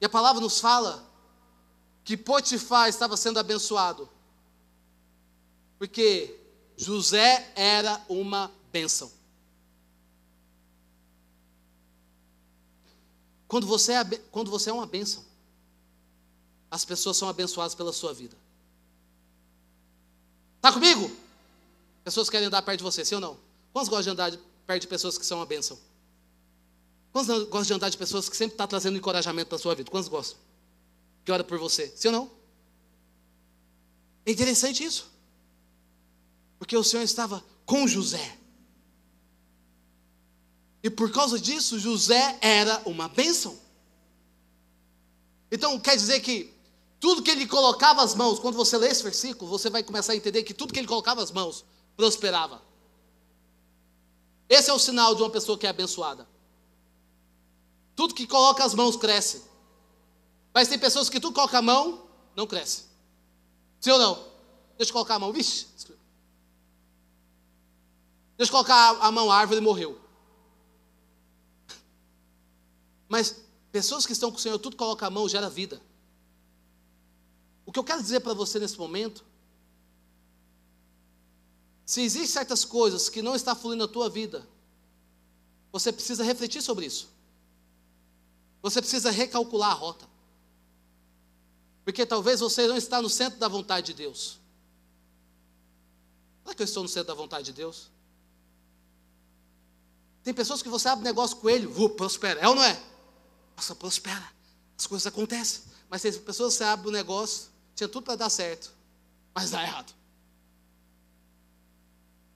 [0.00, 1.04] E a palavra nos fala
[2.04, 4.08] que Potifar estava sendo abençoado,
[5.78, 6.38] porque
[6.76, 9.10] José era uma bênção.
[13.48, 15.27] Quando você, é, quando você é uma bênção,
[16.70, 18.36] as pessoas são abençoadas pela sua vida.
[20.56, 21.10] Está comigo?
[22.04, 23.38] Pessoas querem andar perto de você, sim ou não?
[23.72, 25.78] Quantos gostam de andar perto de pessoas que são uma bênção?
[27.12, 29.90] Quantos gostam de andar de pessoas que sempre estão tá trazendo encorajamento para sua vida?
[29.90, 30.38] Quantos gostam?
[31.24, 32.30] Que ora por você, sim ou não?
[34.26, 35.10] É interessante isso.
[36.58, 38.36] Porque o Senhor estava com José.
[40.82, 43.58] E por causa disso, José era uma bênção.
[45.50, 46.52] Então quer dizer que
[47.00, 50.16] tudo que ele colocava as mãos, quando você lê esse versículo, você vai começar a
[50.16, 51.64] entender que tudo que ele colocava as mãos
[51.96, 52.60] prosperava.
[54.48, 56.26] Esse é o sinal de uma pessoa que é abençoada.
[57.94, 59.44] Tudo que coloca as mãos cresce.
[60.52, 62.84] Mas tem pessoas que tudo coloca a mão, não cresce.
[63.80, 64.14] Sim ou não?
[64.76, 65.66] Deixa eu colocar a mão, vixe.
[68.36, 70.00] Deixa eu colocar a mão, a árvore morreu.
[73.08, 75.80] Mas pessoas que estão com o Senhor, tudo coloca a mão, gera vida.
[77.68, 79.22] O que eu quero dizer para você nesse momento,
[81.84, 84.48] se existem certas coisas que não estão fluindo na tua vida,
[85.70, 87.10] você precisa refletir sobre isso.
[88.62, 90.08] Você precisa recalcular a rota.
[91.84, 94.38] Porque talvez você não está no centro da vontade de Deus.
[96.44, 97.90] Será que eu estou no centro da vontade de Deus?
[100.22, 102.40] Tem pessoas que você abre negócio com ele, uh, prospera.
[102.40, 102.82] É ou não é?
[103.54, 104.32] Nossa, prospera.
[104.78, 105.64] As coisas acontecem.
[105.90, 108.74] Mas tem pessoas que você abre um negócio, tinha tudo para dar certo,
[109.32, 109.94] mas dá errado.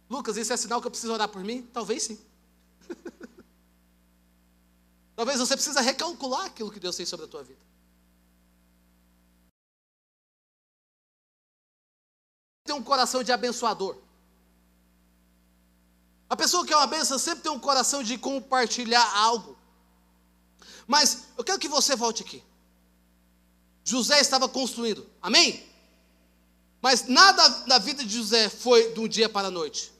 [0.08, 1.68] Lucas, isso é sinal que eu preciso orar por mim?
[1.72, 2.24] Talvez sim.
[5.16, 7.58] Talvez você precisa recalcular aquilo que Deus tem sobre a tua vida.
[12.62, 13.98] Tem um coração de abençoador.
[16.30, 19.58] A pessoa que é uma benção sempre tem um coração de compartilhar algo.
[20.86, 22.44] Mas eu quero que você volte aqui.
[23.84, 25.66] José estava construindo, amém?
[26.80, 29.92] Mas nada na vida de José foi de um dia para a noite.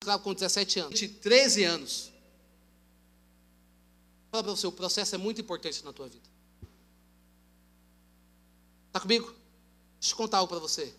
[0.00, 2.12] Escravo com 17 anos, 13 anos.
[4.30, 6.28] Fala para você, o processo é muito importante na tua vida.
[8.88, 9.34] Está comigo?
[10.00, 10.94] Deixa eu contar algo para você.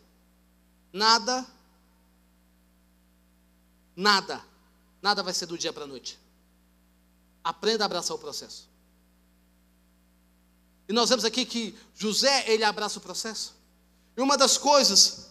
[0.91, 1.45] Nada,
[3.95, 4.43] nada
[5.01, 6.19] Nada vai ser do dia para a noite.
[7.49, 8.69] Aprenda a abraçar o processo.
[10.87, 13.55] E nós vemos aqui que José, ele abraça o processo.
[14.15, 15.29] E uma das coisas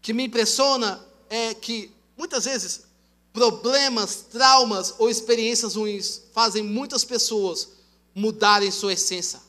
[0.00, 2.86] que me impressiona é que muitas vezes
[3.34, 7.68] problemas, traumas ou experiências ruins fazem muitas pessoas
[8.14, 9.42] mudarem sua essência,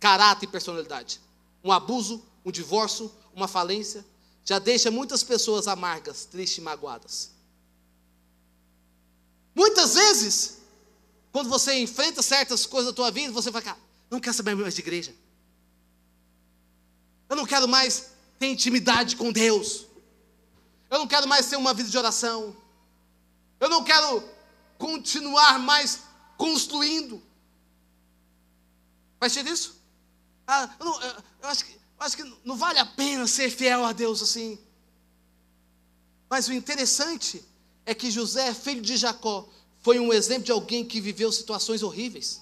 [0.00, 1.20] caráter e personalidade.
[1.62, 4.04] Um abuso, um divórcio, uma falência,
[4.44, 7.33] já deixa muitas pessoas amargas, tristes e magoadas.
[9.54, 10.58] Muitas vezes,
[11.30, 13.78] quando você enfrenta certas coisas da tua vida, você vai ficar,
[14.10, 15.14] não quero saber mais de igreja.
[17.28, 19.86] Eu não quero mais ter intimidade com Deus.
[20.90, 22.56] Eu não quero mais ter uma vida de oração.
[23.58, 24.22] Eu não quero
[24.78, 26.00] continuar mais
[26.36, 27.22] construindo.
[29.18, 29.82] Faz sentido isso?
[30.46, 31.10] Ah, eu, não, eu,
[31.42, 34.58] eu, acho que, eu acho que não vale a pena ser fiel a Deus assim.
[36.28, 37.44] Mas o interessante
[37.86, 39.48] é que José, filho de Jacó,
[39.82, 42.40] foi um exemplo de alguém que viveu situações horríveis,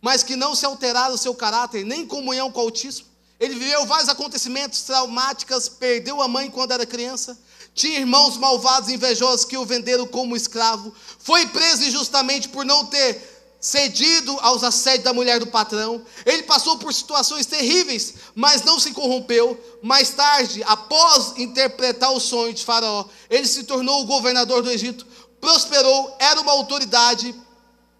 [0.00, 3.08] mas que não se alteraram o seu caráter, nem em comunhão com o Altíssimo.
[3.38, 7.38] Ele viveu vários acontecimentos traumáticos, perdeu a mãe quando era criança,
[7.74, 12.86] tinha irmãos malvados e invejosos que o venderam como escravo, foi preso injustamente por não
[12.86, 16.04] ter cedido aos assédios da mulher do patrão.
[16.24, 19.58] Ele passou por situações terríveis, mas não se corrompeu.
[19.82, 25.06] Mais tarde, após interpretar o sonho de Faraó, ele se tornou o governador do Egito,
[25.40, 27.34] prosperou, era uma autoridade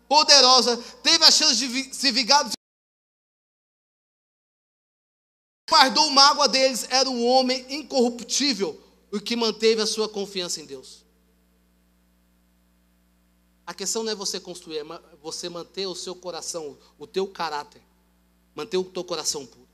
[0.09, 2.49] poderosa, teve a chance de se vingar
[5.69, 8.81] guardou mágoa deles, era um homem incorruptível,
[9.13, 11.06] o que manteve a sua confiança em Deus.
[13.67, 14.85] A questão não é você construir, é
[15.21, 17.83] você manter o seu coração, o teu caráter,
[18.55, 19.67] manter o teu coração puro.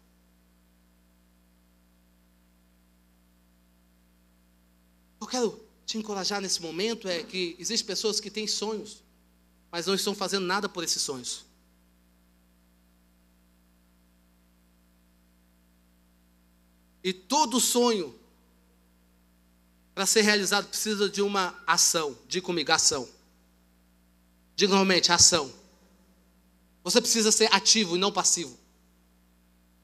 [5.21, 9.03] Eu quero te encorajar nesse momento é que existem pessoas que têm sonhos,
[9.71, 11.45] mas não estão fazendo nada por esses sonhos.
[17.05, 18.19] E todo sonho,
[19.95, 22.17] para ser realizado, precisa de uma ação.
[22.27, 23.09] Diga comigo, ação.
[24.55, 25.53] Diga normalmente, ação.
[26.85, 28.59] Você precisa ser ativo e não passivo.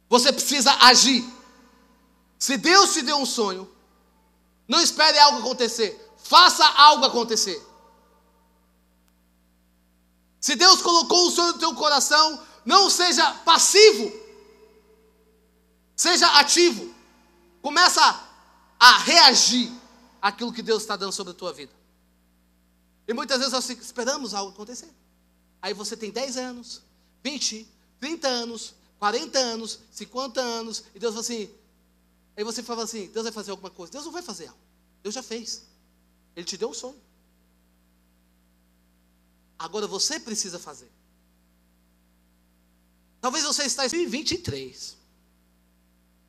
[0.09, 1.25] Você precisa agir.
[2.39, 3.71] Se Deus te deu um sonho,
[4.66, 5.99] não espere algo acontecer.
[6.19, 7.62] Faça algo acontecer.
[10.41, 14.12] Se Deus colocou um sonho no teu coração, não seja passivo.
[15.97, 16.95] Seja ativo.
[17.61, 18.29] Começa
[18.79, 19.73] a reagir
[20.23, 21.78] àquilo que Deus está dando sobre a tua vida.
[23.09, 24.90] E muitas vezes nós esperamos algo acontecer.
[25.62, 26.82] Aí você tem 10 anos,
[27.24, 27.66] 20,
[27.98, 31.50] 30 anos, 40 anos, 50 anos, e Deus fala assim.
[32.36, 33.90] Aí você fala assim: Deus vai fazer alguma coisa.
[33.90, 34.61] Deus não vai fazer algo.
[35.02, 35.64] Deus já fez.
[36.36, 37.00] Ele te deu um sonho.
[39.59, 40.90] Agora você precisa fazer.
[43.22, 44.96] Talvez você está em 2023.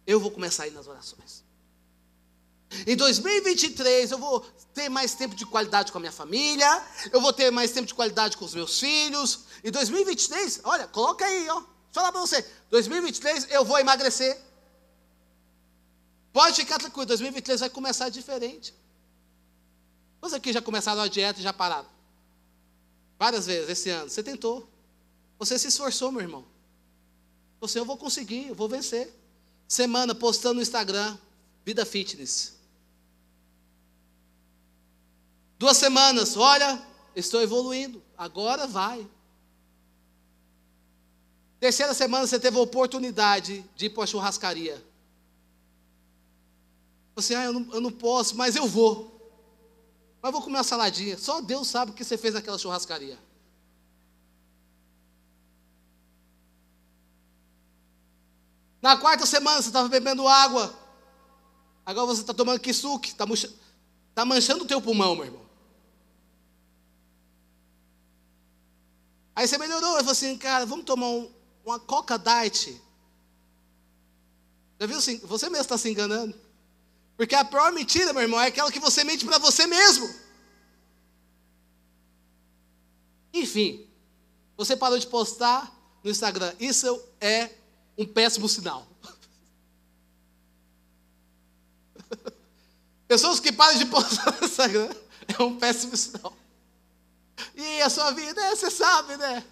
[0.08, 1.44] Eu vou começar a ir nas orações.
[2.86, 4.42] Em 2023 eu vou
[4.74, 7.94] ter mais tempo de qualidade com a minha família, eu vou ter mais tempo de
[7.94, 9.46] qualidade com os meus filhos.
[9.64, 11.64] Em 2023, olha, coloca aí, ó.
[11.92, 12.46] Falar para você.
[12.70, 14.40] 2023 eu vou emagrecer.
[16.32, 18.74] Pode ficar tranquilo, 2023 vai começar diferente.
[20.20, 21.90] Quantos aqui já começaram a dieta e já pararam?
[23.18, 24.10] Várias vezes esse ano.
[24.10, 24.70] Você tentou.
[25.40, 26.46] Você se esforçou, meu irmão.
[27.60, 29.14] Você, eu vou conseguir, eu vou vencer.
[29.68, 31.18] Semana postando no Instagram,
[31.66, 32.59] vida fitness.
[35.60, 36.82] Duas semanas, olha,
[37.14, 39.06] estou evoluindo, agora vai.
[41.60, 44.82] Terceira semana você teve a oportunidade de ir para a churrascaria.
[47.14, 49.20] Você, ah, eu não, eu não posso, mas eu vou.
[50.22, 51.18] Mas vou comer uma saladinha.
[51.18, 53.20] Só Deus sabe o que você fez naquela churrascaria.
[58.82, 60.74] Na quarta semana você estava bebendo água.
[61.86, 63.10] Agora você está tomando kisuke.
[63.10, 63.26] Está
[64.16, 65.49] tá manchando o teu pulmão, meu irmão.
[69.40, 69.96] Aí você melhorou.
[70.00, 71.32] Falou assim, cara, vamos tomar um,
[71.64, 72.78] uma Coca Diet.
[74.78, 74.98] Já viu?
[74.98, 75.18] Assim?
[75.20, 76.38] Você mesmo está se enganando.
[77.16, 80.14] Porque a pior mentira, meu irmão, é aquela que você mente para você mesmo.
[83.34, 83.88] Enfim,
[84.58, 85.74] você parou de postar
[86.04, 86.54] no Instagram.
[86.60, 87.50] Isso é
[87.98, 88.86] um péssimo sinal.
[93.08, 94.94] Pessoas que param de postar no Instagram
[95.40, 96.39] é um péssimo sinal.
[97.56, 99.46] E a sua vida, é, você sabe, né?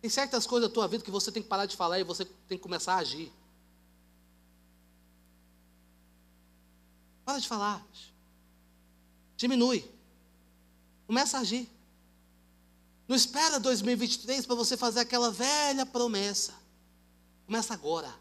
[0.00, 2.24] Tem certas coisas da tua vida que você tem que parar de falar e você
[2.24, 3.30] tem que começar a agir.
[7.24, 7.86] Para de falar.
[9.36, 9.88] Diminui.
[11.06, 11.68] Começa a agir.
[13.06, 16.54] Não espera 2023 para você fazer aquela velha promessa.
[17.44, 18.14] Começa agora.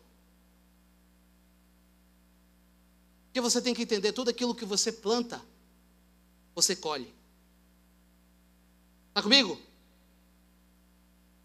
[3.30, 5.40] Porque você tem que entender tudo aquilo que você planta,
[6.56, 7.14] você colhe.
[9.10, 9.60] Está comigo?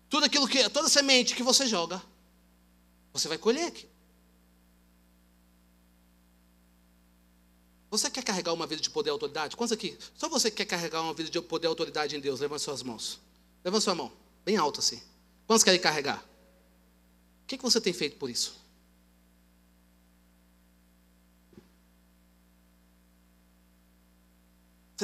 [0.09, 2.03] Tudo aquilo que, toda semente que você joga,
[3.13, 3.87] você vai colher aqui.
[7.91, 9.55] Você quer carregar uma vida de poder e autoridade?
[9.55, 9.97] Quantos aqui?
[10.17, 12.41] Só você quer carregar uma vida de poder e autoridade em Deus?
[12.41, 13.21] Levante suas mãos.
[13.63, 14.11] Levanta sua mão,
[14.45, 15.01] bem alto assim.
[15.47, 16.25] Quantos querem carregar?
[17.43, 18.64] O que, que você tem feito por isso?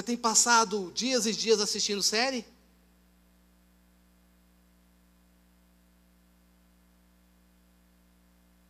[0.00, 2.46] Você tem passado dias e dias assistindo série?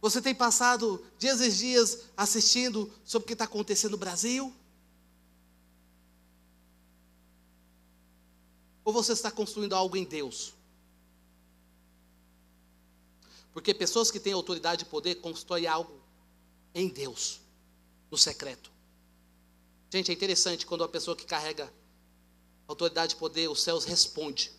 [0.01, 4.53] Você tem passado dias e dias assistindo sobre o que está acontecendo no Brasil?
[8.85, 10.53] Ou você está construindo algo em Deus?
[13.53, 16.03] Porque pessoas que têm autoridade e poder constroem algo
[16.75, 17.41] em Deus,
[18.11, 18.80] no secreto.
[19.93, 21.73] Gente, é interessante quando a pessoa que carrega
[22.69, 24.53] autoridade e poder, os céus responde.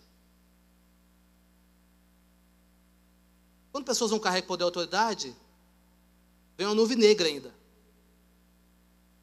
[3.71, 5.35] Quando pessoas não carregam poder e autoridade,
[6.57, 7.55] vem uma nuvem negra ainda.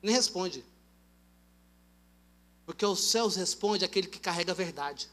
[0.03, 0.65] Nem responde.
[2.65, 5.11] Porque os céus responde aquele que carrega a verdade.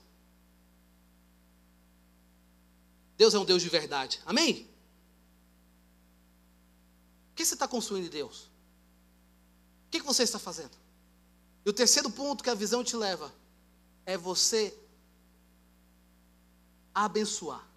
[3.18, 4.22] Deus é um Deus de verdade.
[4.26, 4.70] Amém?
[7.32, 8.50] O que você está construindo em Deus?
[9.88, 10.85] O que você está fazendo?
[11.66, 13.34] E o terceiro ponto que a visão te leva
[14.06, 14.78] é você
[16.94, 17.68] abençoar.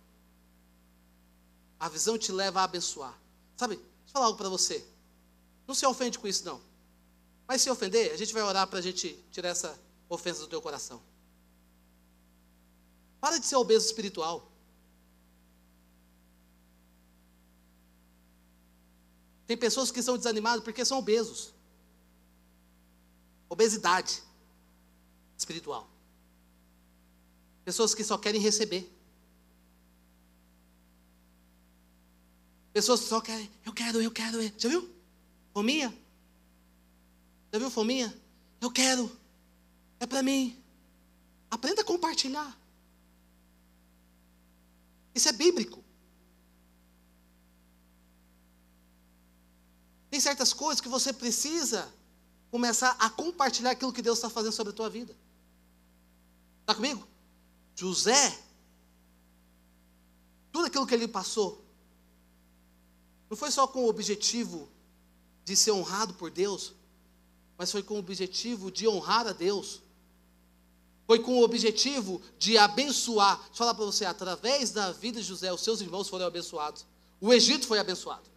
[1.81, 3.19] A visão te leva a abençoar.
[3.57, 4.87] Sabe, deixa eu falar algo para você.
[5.67, 6.61] Não se ofende com isso, não.
[7.47, 9.79] Mas se ofender, a gente vai orar para a gente tirar essa
[10.09, 11.03] ofensa do teu coração.
[13.21, 14.53] Para de ser obeso espiritual.
[19.47, 21.55] Tem pessoas que são desanimadas porque são obesos.
[23.49, 24.23] Obesidade
[25.37, 25.89] espiritual.
[27.65, 28.91] Pessoas que só querem receber.
[32.73, 34.41] Pessoas que só querem, eu quero, eu quero.
[34.59, 34.89] Já viu?
[35.53, 35.97] Fominha?
[37.53, 38.15] Já viu fominha?
[38.61, 39.11] Eu quero.
[40.01, 40.63] É para mim.
[41.51, 42.59] Aprenda a compartilhar.
[45.15, 45.83] Isso é bíblico.
[50.11, 51.93] Tem certas coisas que você precisa
[52.51, 55.15] começar a compartilhar aquilo que Deus está fazendo sobre a tua vida.
[56.61, 57.07] Está comigo?
[57.75, 58.39] José,
[60.53, 61.65] tudo aquilo que ele passou,
[63.31, 64.69] não foi só com o objetivo
[65.45, 66.73] de ser honrado por Deus,
[67.57, 69.81] mas foi com o objetivo de honrar a Deus.
[71.07, 73.37] Foi com o objetivo de abençoar.
[73.39, 76.85] Deixa eu falar para você, através da vida de José, os seus irmãos foram abençoados.
[77.21, 78.29] O Egito foi abençoado.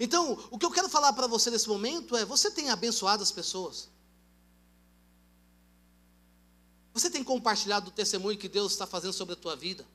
[0.00, 3.32] Então, o que eu quero falar para você nesse momento é: você tem abençoado as
[3.32, 3.88] pessoas?
[6.92, 9.86] Você tem compartilhado o testemunho que Deus está fazendo sobre a tua vida?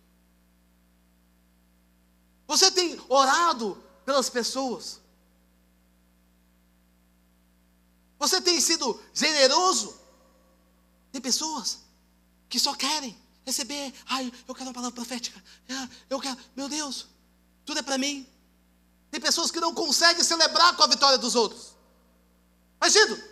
[2.48, 5.02] Você tem orado pelas pessoas?
[8.18, 10.00] Você tem sido generoso?
[11.12, 11.80] Tem pessoas
[12.48, 13.94] que só querem receber.
[14.06, 15.44] Ai, eu quero uma palavra profética.
[15.70, 17.08] Ah, eu quero, meu Deus,
[17.66, 18.26] tudo é para mim.
[19.14, 21.76] Tem pessoas que não conseguem celebrar com a vitória dos outros.
[22.82, 23.24] Imagina.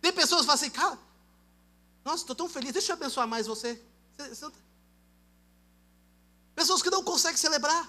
[0.00, 0.98] Tem pessoas que falam assim, cara,
[2.02, 3.78] nossa, estou tão feliz, deixa eu abençoar mais você.
[4.16, 4.50] você
[6.54, 7.86] Pessoas que não conseguem celebrar.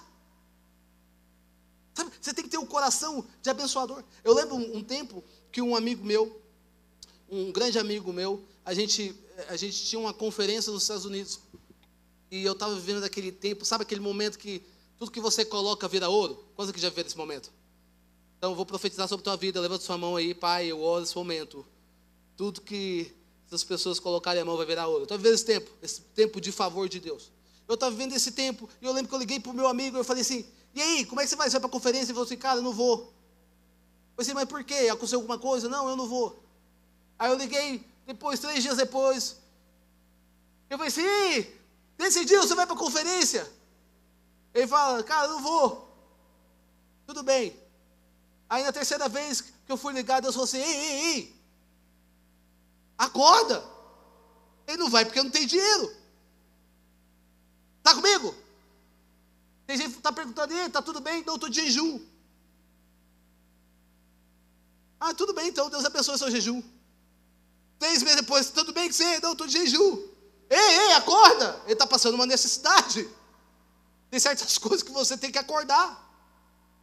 [1.94, 4.04] Sabe, você tem que ter um coração de abençoador.
[4.22, 6.38] Eu lembro um, um tempo que um amigo meu,
[7.30, 9.18] um grande amigo meu, a gente,
[9.48, 11.40] a gente tinha uma conferência nos Estados Unidos.
[12.30, 14.62] E eu estava vivendo naquele tempo, sabe aquele momento que
[15.04, 16.42] tudo que você coloca vira ouro?
[16.56, 17.52] Quantos que já viram esse momento?
[18.38, 19.60] Então eu vou profetizar sobre a tua vida.
[19.60, 21.64] Levanta sua mão aí, Pai, eu oro esse momento.
[22.36, 23.12] Tudo que
[23.52, 25.02] as pessoas colocarem a mão vai virar ouro.
[25.02, 27.30] Estou vivendo esse tempo, esse tempo de favor de Deus.
[27.68, 29.96] Eu estava vivendo esse tempo, e eu lembro que eu liguei para o meu amigo,
[29.96, 30.44] eu falei assim,
[30.74, 31.48] e aí, como é que você vai?
[31.48, 32.06] Você vai para a conferência?
[32.06, 32.98] Ele falou assim, cara, eu não vou.
[32.98, 33.12] Eu falei
[34.18, 34.88] assim, mas por quê?
[34.90, 35.68] Aconteceu alguma coisa?
[35.68, 36.42] Não, eu não vou.
[37.18, 39.36] Aí eu liguei, depois, três dias depois,
[40.68, 41.46] eu falei assim,
[41.98, 43.50] nesse dia você vai para a conferência?
[44.54, 45.92] Ele fala, cara, não vou.
[47.06, 47.60] Tudo bem.
[48.48, 51.36] Aí na terceira vez que eu fui ligado, Deus falou assim, ei, ei, ei,
[52.96, 53.64] acorda.
[54.66, 55.94] Ele não vai porque não tem dinheiro.
[57.78, 58.34] Está comigo?
[59.66, 61.24] Tem gente que está perguntando, está tudo bem?
[61.24, 62.00] Não, estou de jejum.
[65.00, 66.62] Ah, tudo bem então, Deus abençoe seu jejum.
[67.78, 69.20] Três meses depois, tudo bem que você?
[69.20, 70.08] Não, estou de jejum.
[70.48, 71.60] Ei, ei, acorda!
[71.64, 73.08] Ele está passando uma necessidade.
[74.14, 76.00] Tem certas coisas que você tem que acordar.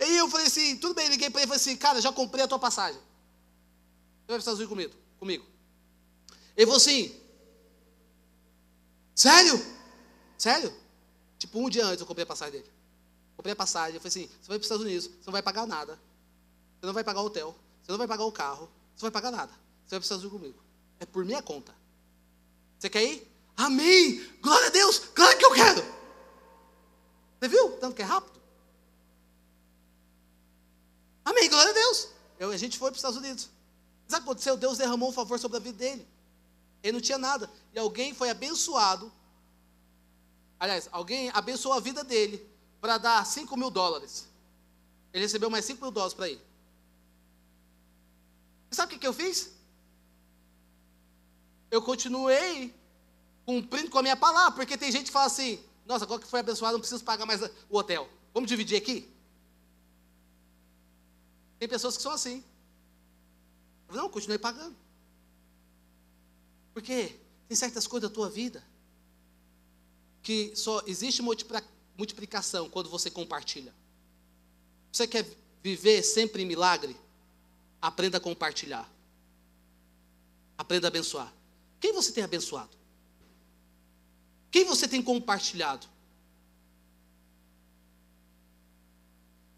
[0.02, 2.44] E eu falei assim, tudo bem, liguei para ele e falei assim, cara, já comprei
[2.44, 3.00] a tua passagem.
[3.00, 4.94] Você vai para os Estados Unidos comigo?
[5.18, 5.46] comigo.
[6.58, 7.16] Ele falou assim,
[9.16, 9.66] sério?
[10.38, 10.76] Sério?
[11.40, 12.72] Tipo, um dia antes eu comprei a passagem dele.
[13.38, 15.42] Comprei a passagem, eu falei assim, você vai para os Estados Unidos, você não vai
[15.42, 15.94] pagar nada.
[16.82, 19.22] Você não vai pagar o hotel, você não vai pagar o carro, você não vai
[19.22, 19.54] pagar nada.
[19.86, 20.60] Você vai para os Estados Unidos comigo.
[21.00, 21.74] É por minha conta.
[22.78, 23.26] Você quer ir?
[23.56, 24.22] Amém!
[24.42, 25.00] Glória a Deus!
[25.16, 26.01] Claro que eu quero!
[27.42, 27.72] Você viu?
[27.80, 28.39] Tanto que é rápido.
[31.26, 32.08] Amém, glória a Deus.
[32.39, 33.50] Eu, a gente foi para os Estados Unidos.
[34.08, 34.56] Que aconteceu?
[34.56, 36.08] Deus derramou um favor sobre a vida dele.
[36.82, 37.50] Ele não tinha nada.
[37.74, 39.12] E alguém foi abençoado
[40.62, 42.48] Aliás, alguém abençoou a vida dele
[42.80, 44.30] para dar 5 mil dólares.
[45.12, 46.39] Ele recebeu mais 5 mil dólares para ir.
[48.70, 49.50] E sabe o que, que eu fiz?
[51.72, 52.76] Eu continuei
[53.44, 55.60] cumprindo com a minha palavra, porque tem gente que fala assim:
[55.92, 58.10] Nossa, agora que foi abençoado, não preciso pagar mais o hotel.
[58.34, 59.14] Vamos dividir aqui?
[61.60, 62.42] Tem pessoas que são assim.
[63.92, 64.74] Não, continue pagando.
[66.74, 68.64] Porque tem certas coisas da tua vida
[70.24, 73.76] que só existe multiplicação quando você compartilha.
[74.94, 75.30] Você quer
[75.62, 76.96] viver sempre em milagre?
[77.82, 78.89] Aprenda a compartilhar.
[80.58, 81.34] Aprenda a abençoar.
[81.82, 82.81] Quem você tem abençoado?
[84.52, 85.88] Quem você tem compartilhado?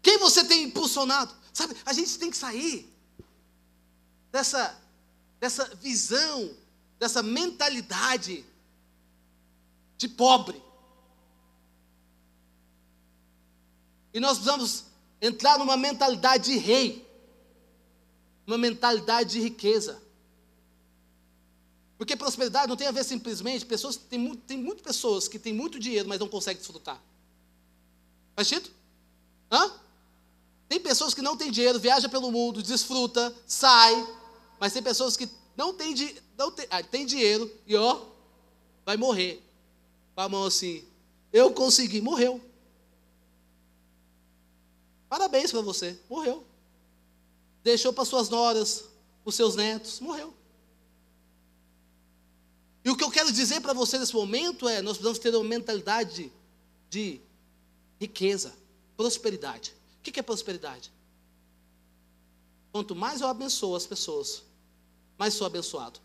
[0.00, 1.34] Quem você tem impulsionado?
[1.52, 2.92] Sabe, a gente tem que sair
[4.30, 4.78] dessa,
[5.40, 6.54] dessa visão,
[6.98, 8.44] dessa mentalidade
[9.96, 10.62] de pobre.
[14.12, 14.84] E nós precisamos
[15.20, 17.04] entrar numa mentalidade de rei,
[18.46, 20.03] uma mentalidade de riqueza.
[21.96, 25.78] Porque prosperidade não tem a ver simplesmente pessoas tem tem muitas pessoas que têm muito
[25.78, 27.00] dinheiro, mas não conseguem desfrutar.
[28.34, 28.70] Faz sentido?
[29.50, 29.70] Hã?
[30.68, 33.94] Tem pessoas que não têm dinheiro, viaja pelo mundo, desfruta, sai,
[34.58, 35.94] mas tem pessoas que não têm,
[36.36, 38.00] não tem, ah, tem dinheiro e ó,
[38.84, 39.40] vai morrer.
[40.14, 40.84] Com a mão assim,
[41.32, 42.40] eu consegui, morreu.
[45.08, 46.44] Parabéns para você, morreu.
[47.62, 48.84] Deixou para suas noras,
[49.24, 50.34] os seus netos, morreu.
[52.84, 55.44] E o que eu quero dizer para você nesse momento é: nós precisamos ter uma
[55.44, 56.30] mentalidade
[56.90, 57.20] de
[57.98, 58.54] riqueza,
[58.96, 59.74] prosperidade.
[59.98, 60.92] O que é prosperidade?
[62.70, 64.42] Quanto mais eu abençoo as pessoas,
[65.16, 65.98] mais sou abençoado.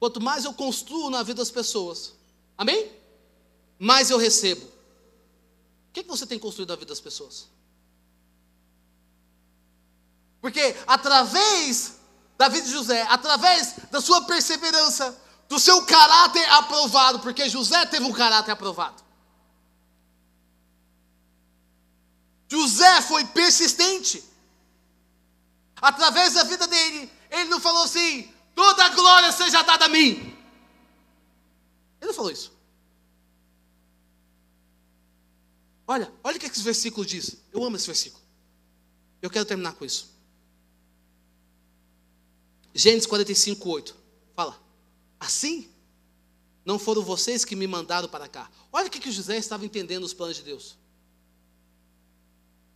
[0.00, 2.14] Quanto mais eu construo na vida das pessoas,
[2.58, 2.90] amém?
[3.78, 4.64] Mais eu recebo.
[4.64, 7.46] O que, que você tem construído na vida das pessoas?
[10.40, 12.00] Porque através
[12.36, 15.16] da vida de José, através da sua perseverança,
[15.48, 19.02] do seu caráter aprovado, porque José teve um caráter aprovado.
[22.48, 24.22] José foi persistente.
[25.80, 30.36] Através da vida dele, ele não falou assim: toda a glória seja dada a mim.
[32.00, 32.52] Ele não falou isso.
[35.86, 37.36] Olha, olha o que esse versículo diz.
[37.52, 38.22] Eu amo esse versículo.
[39.20, 40.11] Eu quero terminar com isso.
[42.74, 43.96] Gênesis 45, 8.
[44.34, 44.60] Fala.
[45.20, 45.68] Assim,
[46.64, 48.50] não foram vocês que me mandaram para cá.
[48.72, 50.76] Olha o que, que José estava entendendo os planos de Deus.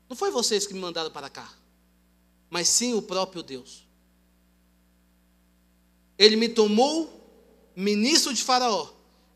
[0.08, 1.52] Não foi vocês que me mandaram para cá,
[2.48, 3.84] mas sim o próprio Deus.
[6.18, 7.12] Ele me tomou
[7.74, 8.88] ministro de Faraó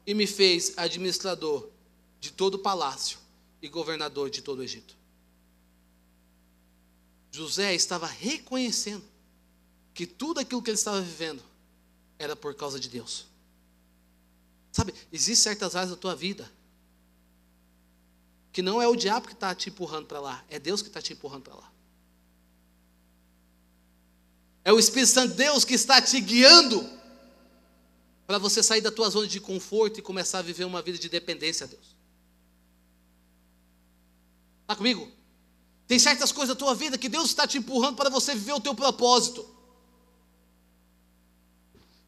[0.07, 1.69] e me fez administrador
[2.21, 3.19] de todo o palácio
[3.61, 4.97] e governador de todo o Egito.
[7.33, 9.05] José estava reconhecendo
[10.01, 11.43] que tudo aquilo que ele estava vivendo
[12.19, 13.27] era por causa de Deus.
[14.73, 16.51] Sabe, existem certas áreas da tua vida
[18.51, 21.03] que não é o diabo que está te empurrando para lá, é Deus que está
[21.03, 21.71] te empurrando para lá.
[24.65, 26.83] É o Espírito Santo de Deus que está te guiando
[28.27, 31.11] para você sair da tua zona de conforto e começar a viver uma vida de
[31.11, 31.95] dependência a Deus.
[34.63, 35.13] Está comigo?
[35.87, 38.61] Tem certas coisas da tua vida que Deus está te empurrando para você viver o
[38.61, 39.60] teu propósito.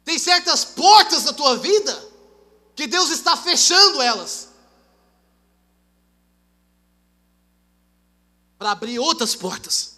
[0.03, 2.11] Tem certas portas da tua vida
[2.75, 4.49] que Deus está fechando elas.
[8.57, 9.97] Para abrir outras portas.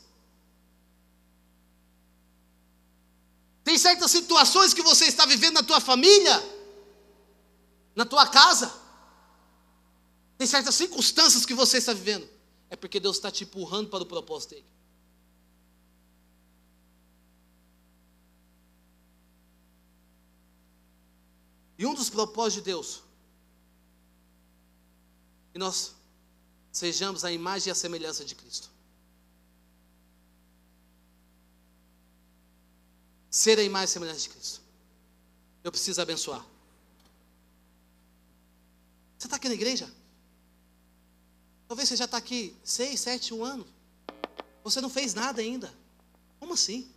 [3.64, 6.44] Tem certas situações que você está vivendo na tua família,
[7.96, 8.72] na tua casa.
[10.38, 12.30] Tem certas circunstâncias que você está vivendo.
[12.70, 14.75] É porque Deus está te empurrando para o propósito dele.
[21.78, 23.04] E um dos propósitos de Deus,
[25.52, 25.96] que nós
[26.72, 28.70] sejamos a imagem e a semelhança de Cristo.
[33.30, 34.62] Ser a imagem e semelhança de Cristo.
[35.64, 36.46] Eu preciso abençoar.
[39.18, 39.92] Você está aqui na igreja?
[41.68, 43.66] Talvez você já está aqui seis, sete, um ano.
[44.64, 45.74] Você não fez nada ainda.
[46.40, 46.92] Como assim?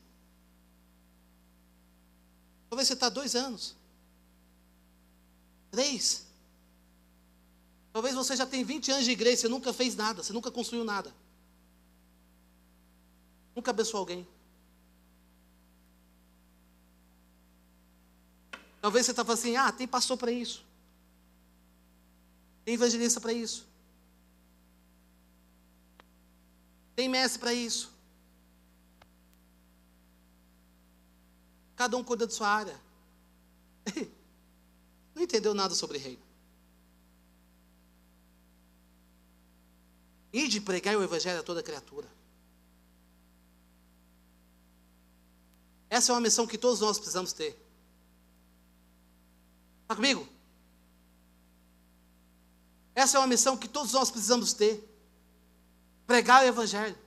[2.68, 3.77] Talvez você está dois anos.
[5.70, 6.26] Três.
[7.92, 10.84] Talvez você já tenha 20 anos de igreja, você nunca fez nada, você nunca construiu
[10.84, 11.12] nada.
[13.54, 14.26] Nunca abençoou alguém.
[18.80, 20.64] Talvez você estava assim, ah, tem pastor para isso.
[22.64, 23.66] Tem evangelista para isso.
[26.94, 27.92] Tem mestre para isso.
[31.74, 32.80] Cada um cuida de sua área.
[35.22, 36.22] entendeu nada sobre reino.
[40.32, 42.06] E de pregar o evangelho a toda criatura.
[45.90, 47.56] Essa é uma missão que todos nós precisamos ter.
[49.82, 50.28] Está comigo?
[52.94, 54.84] Essa é uma missão que todos nós precisamos ter.
[56.06, 56.98] Pregar o Evangelho.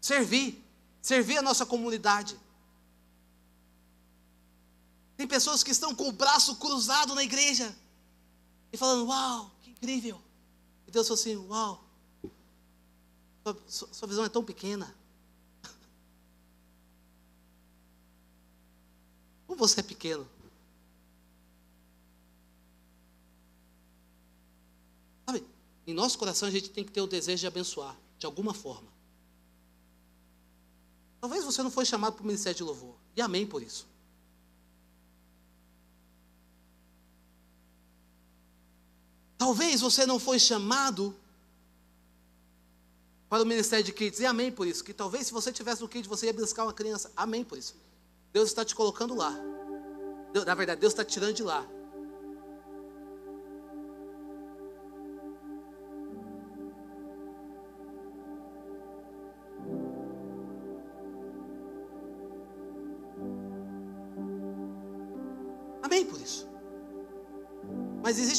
[0.00, 0.64] Servir.
[1.02, 2.38] Servir a nossa comunidade.
[5.20, 7.76] Tem pessoas que estão com o braço cruzado na igreja
[8.72, 10.18] e falando: Uau, que incrível.
[10.86, 11.84] E Deus falou assim: Uau,
[13.44, 14.96] sua, sua visão é tão pequena.
[19.46, 20.26] Como você é pequeno.
[25.26, 25.46] Sabe,
[25.86, 28.88] em nosso coração a gente tem que ter o desejo de abençoar, de alguma forma.
[31.20, 32.96] Talvez você não foi chamado para o ministério de louvor.
[33.14, 33.89] E amém por isso.
[39.40, 41.16] Talvez você não foi chamado
[43.26, 44.20] para o ministério de kids.
[44.20, 44.84] E amém por isso.
[44.84, 47.10] Que talvez se você tivesse no kids, você ia buscar uma criança.
[47.16, 47.74] Amém por isso.
[48.34, 49.34] Deus está te colocando lá.
[50.46, 51.66] Na verdade, Deus está te tirando de lá.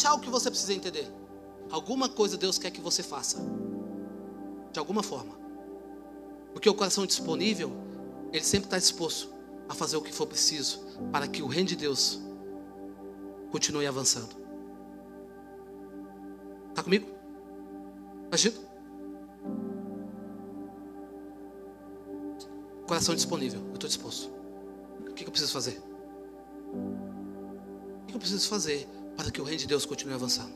[0.02, 1.08] Existe algo que você precisa entender.
[1.70, 3.38] Alguma coisa Deus quer que você faça.
[4.72, 5.36] De alguma forma.
[6.54, 7.72] Porque o coração disponível,
[8.32, 9.30] ele sempre está disposto
[9.70, 10.80] a fazer o que for preciso
[11.12, 12.20] para que o reino de Deus
[13.52, 14.36] continue avançando.
[16.70, 17.08] Está comigo?
[18.28, 18.56] Imagina.
[22.88, 24.32] Coração disponível, eu estou disposto.
[25.08, 25.82] O que eu preciso fazer?
[28.04, 28.88] O que eu preciso fazer
[29.22, 30.52] para que o reino de Deus continue avançando?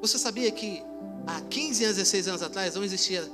[0.00, 0.82] Você sabia que
[1.26, 3.28] há 15 anos, 16 anos atrás não existia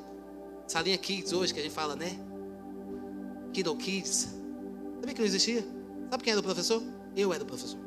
[0.67, 2.19] Salinha Kids hoje, que a gente fala, né?
[3.53, 4.29] Kiddo Kids.
[5.01, 5.67] Sabia que não existia?
[6.11, 6.83] Sabe quem era o professor?
[7.15, 7.79] Eu era o professor.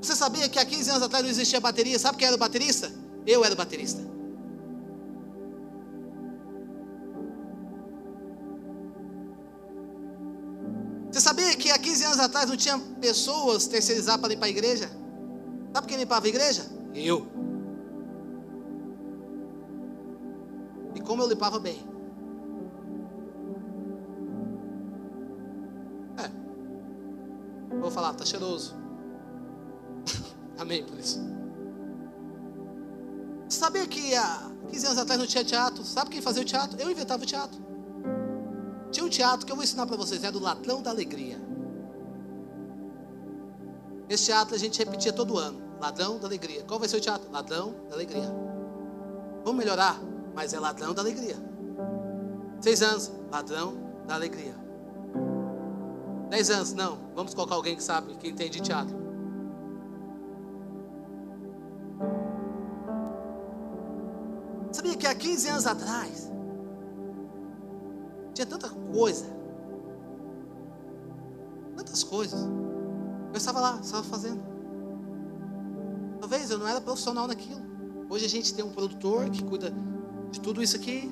[0.00, 1.98] Você sabia que há 15 anos atrás não existia bateria?
[1.98, 2.90] Sabe quem era o baterista?
[3.24, 4.13] Eu era o baterista.
[11.84, 14.90] 15 anos atrás não tinha pessoas terceirizadas para limpar a igreja?
[15.72, 16.64] Sabe quem limpava a igreja?
[16.94, 17.44] Eu.
[21.04, 21.86] como eu limpava bem.
[26.16, 27.76] É.
[27.78, 28.74] Vou falar, tá cheiroso.
[30.58, 31.20] Amém por isso.
[33.48, 35.84] Sabia que há 15 anos atrás não tinha teatro?
[35.84, 36.80] Sabe quem fazia o teatro?
[36.80, 37.62] Eu inventava o teatro.
[38.90, 41.38] Tinha um teatro que eu vou ensinar para vocês, é do Ladrão da Alegria.
[44.08, 45.62] Esse teatro a gente repetia todo ano.
[45.80, 46.62] Ladrão da Alegria.
[46.64, 47.30] Qual vai ser o teatro?
[47.30, 48.32] Ladrão da Alegria.
[49.44, 50.00] Vamos melhorar?
[50.34, 51.36] mas é ladrão da alegria.
[52.60, 53.74] Seis anos, ladrão
[54.06, 54.54] da alegria.
[56.28, 56.98] Dez anos, não.
[57.14, 58.96] Vamos colocar alguém que sabe, que entende teatro.
[64.72, 66.32] Sabia que há 15 anos atrás
[68.34, 69.26] tinha tanta coisa,
[71.76, 72.40] tantas coisas.
[73.34, 74.40] Eu estava lá, estava fazendo.
[76.20, 77.60] Talvez eu não era profissional naquilo.
[78.08, 79.74] Hoje a gente tem um produtor que cuida
[80.30, 81.10] de tudo isso aqui.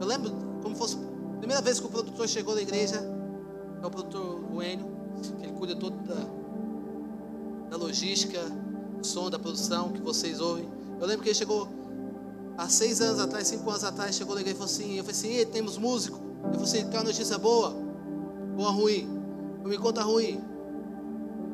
[0.00, 2.96] Eu lembro como fosse a primeira vez que o produtor chegou na igreja,
[3.80, 4.90] é o produtor Enio,
[5.38, 6.26] que ele cuida todo da,
[7.70, 8.40] da logística,
[8.98, 10.68] do som, da produção que vocês ouvem.
[11.00, 11.68] Eu lembro que ele chegou
[12.58, 15.42] há seis anos atrás, cinco anos atrás, chegou na igreja e falou assim, eu falei
[15.42, 16.18] assim, temos músico.
[16.42, 17.70] Ele falou assim, quer uma notícia boa?
[18.56, 19.21] Boa ruim?
[19.64, 20.40] Me conta ruim.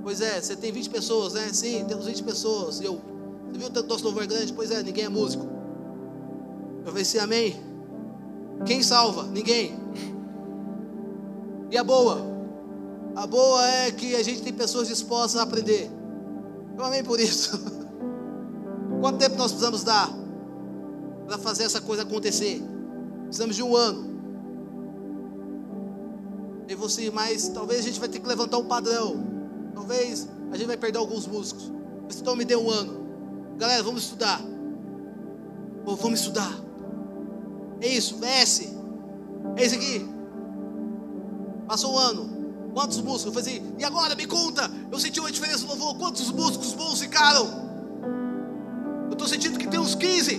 [0.02, 1.48] Pois é, você tem 20 pessoas, né?
[1.52, 2.80] Sim, temos 20 pessoas.
[2.80, 3.00] E eu,
[3.46, 4.52] você viu tanto nosso louvor grande?
[4.52, 5.46] Pois é, ninguém é músico.
[6.80, 7.60] Eu falei assim, amém.
[8.64, 9.24] Quem salva?
[9.24, 9.78] Ninguém.
[11.70, 12.26] E a boa?
[13.14, 15.90] A boa é que a gente tem pessoas dispostas a aprender.
[16.76, 17.60] Eu amei por isso.
[19.00, 20.08] Quanto tempo nós precisamos dar
[21.26, 22.62] para fazer essa coisa acontecer?
[23.24, 24.17] Precisamos de um ano.
[26.68, 29.24] E você, mas talvez a gente vai ter que levantar um padrão.
[29.74, 31.72] Talvez a gente vai perder alguns músicos.
[32.04, 33.06] Mas então me dê um ano.
[33.56, 34.40] Galera, vamos estudar.
[35.84, 36.54] Vamos estudar.
[37.80, 38.76] É isso, S.
[39.56, 40.06] É isso aqui.
[41.66, 42.38] Passou um ano.
[42.74, 43.34] Quantos músicos?
[43.34, 44.70] Eu falei assim, e agora me conta.
[44.92, 45.96] Eu senti uma diferença no louvor.
[45.96, 47.68] Quantos músicos bons ficaram?
[49.06, 50.34] Eu estou sentindo que tem uns 15.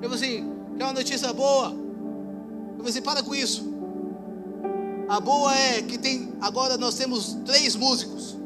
[0.00, 1.70] Eu falei assim, Quer uma notícia boa?
[1.70, 3.67] Eu falei assim, para com isso.
[5.08, 8.36] A boa é que tem agora nós temos três músicos.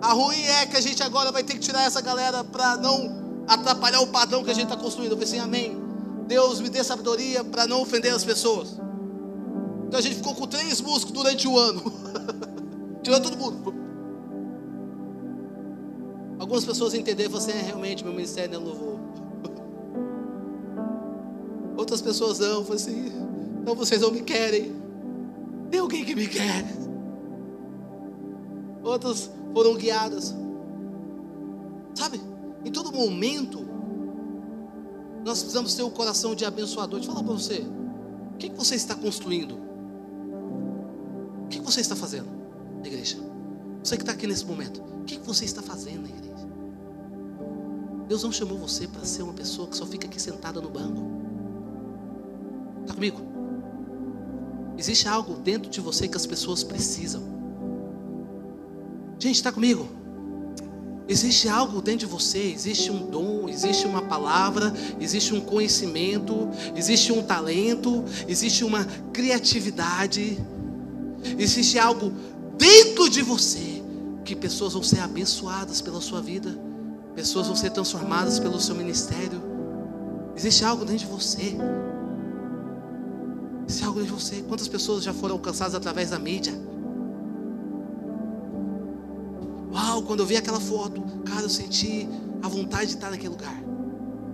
[0.00, 3.44] A ruim é que a gente agora vai ter que tirar essa galera para não
[3.46, 5.12] atrapalhar o padrão que a gente está construindo.
[5.12, 5.80] Eu falei assim, amém.
[6.26, 8.78] Deus me dê sabedoria para não ofender as pessoas.
[9.86, 11.82] Então a gente ficou com três músicos durante o ano.
[13.04, 13.74] Tirando todo mundo.
[16.40, 18.98] Algumas pessoas entenderam falaram assim, é, realmente, meu ministério é louvor.
[21.76, 23.12] Outras pessoas não, falaram assim,
[23.60, 24.81] então vocês não me querem.
[25.72, 26.66] Tem alguém que me quer.
[28.84, 30.34] Outras foram guiadas.
[31.94, 32.20] Sabe?
[32.62, 33.66] Em todo momento,
[35.24, 36.98] nós precisamos ter o um coração de abençoador.
[36.98, 37.66] Deixa eu falar para você.
[38.34, 39.58] O que, você está construindo?
[41.44, 42.28] O que, você está fazendo
[42.84, 43.16] igreja?
[43.82, 44.82] Você que está aqui nesse momento.
[44.82, 46.48] O que, que você está fazendo igreja?
[48.08, 51.00] Deus não chamou você para ser uma pessoa que só fica aqui sentada no banco.
[52.82, 53.31] Está comigo?
[54.82, 57.22] Existe algo dentro de você que as pessoas precisam.
[59.16, 59.88] Gente, está comigo?
[61.06, 67.12] Existe algo dentro de você, existe um dom, existe uma palavra, existe um conhecimento, existe
[67.12, 70.36] um talento, existe uma criatividade,
[71.38, 72.12] existe algo
[72.58, 73.84] dentro de você
[74.24, 76.58] que pessoas vão ser abençoadas pela sua vida,
[77.14, 79.40] pessoas vão ser transformadas pelo seu ministério.
[80.36, 81.56] Existe algo dentro de você.
[83.82, 84.42] Existe algo de você.
[84.42, 86.52] Quantas pessoas já foram alcançadas através da mídia?
[89.72, 92.08] Uau, quando eu vi aquela foto, cara, eu senti
[92.42, 93.60] a vontade de estar naquele lugar.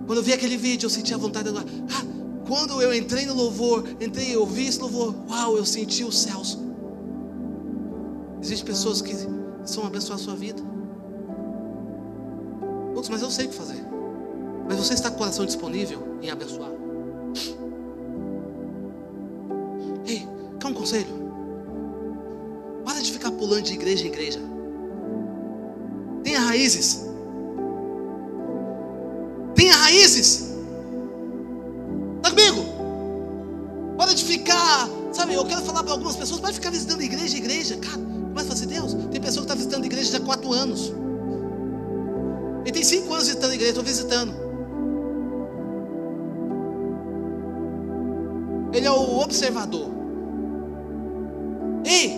[0.05, 1.65] Quando eu vi aquele vídeo, eu senti a vontade de estar.
[1.95, 2.05] Ah,
[2.47, 6.57] quando eu entrei no louvor, entrei, eu vi esse louvor, uau, eu senti os céus.
[8.41, 9.15] Existem pessoas que
[9.65, 10.61] são abençoar a sua vida.
[12.89, 13.83] Outros, mas eu sei o que fazer.
[14.67, 16.78] Mas você está com o coração disponível em abençoar?
[20.89, 21.29] Conselho?
[22.83, 24.39] Para de ficar pulando de igreja em igreja.
[26.23, 27.05] Tenha raízes.
[29.55, 30.49] Tenha raízes.
[32.17, 32.65] Está comigo?
[33.97, 35.35] Para de ficar, sabe?
[35.35, 37.77] Eu quero falar para algumas pessoas, para de ficar visitando igreja, igreja.
[37.77, 38.01] Cara,
[38.33, 38.95] mas fazer Deus.
[39.11, 40.91] Tem pessoa que está visitando igreja já há quatro anos.
[42.63, 44.33] Ele tem cinco anos visitando a igreja, estou visitando.
[48.73, 49.98] Ele é o observador.
[51.89, 52.09] Ei!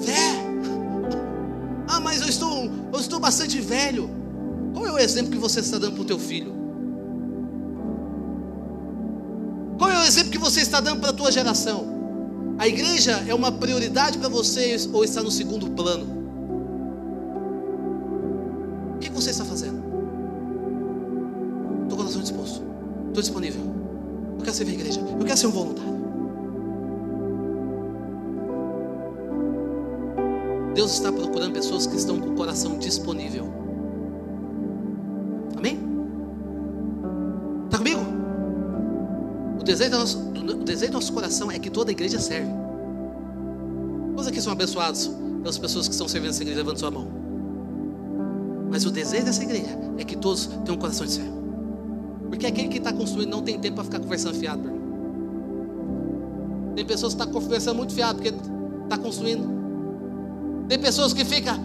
[0.00, 0.12] Fé!
[1.86, 4.10] Ah, mas eu estou, eu estou bastante velho.
[4.74, 6.52] Qual é o exemplo que você está dando para o teu filho?
[9.78, 11.94] Qual é o exemplo que você está dando para a tua geração?
[12.58, 16.06] A igreja é uma prioridade para vocês ou está no segundo plano?
[18.96, 19.76] O que você está fazendo?
[21.82, 22.62] Estou com coração disposto.
[23.08, 23.62] Estou disponível.
[24.38, 25.00] Eu quero servir a igreja.
[25.00, 25.95] Eu quero ser um voluntário.
[30.76, 33.46] Deus está procurando pessoas que estão com o coração disponível.
[35.56, 35.80] Amém?
[37.64, 38.02] Está comigo?
[39.58, 42.50] O desejo, do nosso, o desejo do nosso coração é que toda a igreja serve.
[44.08, 45.10] Quantos aqui são abençoados
[45.40, 46.60] pelas pessoas que estão servindo essa igreja?
[46.60, 47.08] Levando sua mão.
[48.70, 51.42] Mas o desejo dessa igreja é que todos tenham um coração de servo.
[52.28, 54.70] Porque aquele que está construindo não tem tempo para ficar conversando fiado.
[56.74, 58.38] Tem pessoas que estão tá conversando muito fiado porque
[58.84, 59.55] está construindo.
[60.68, 61.56] Tem pessoas que ficam,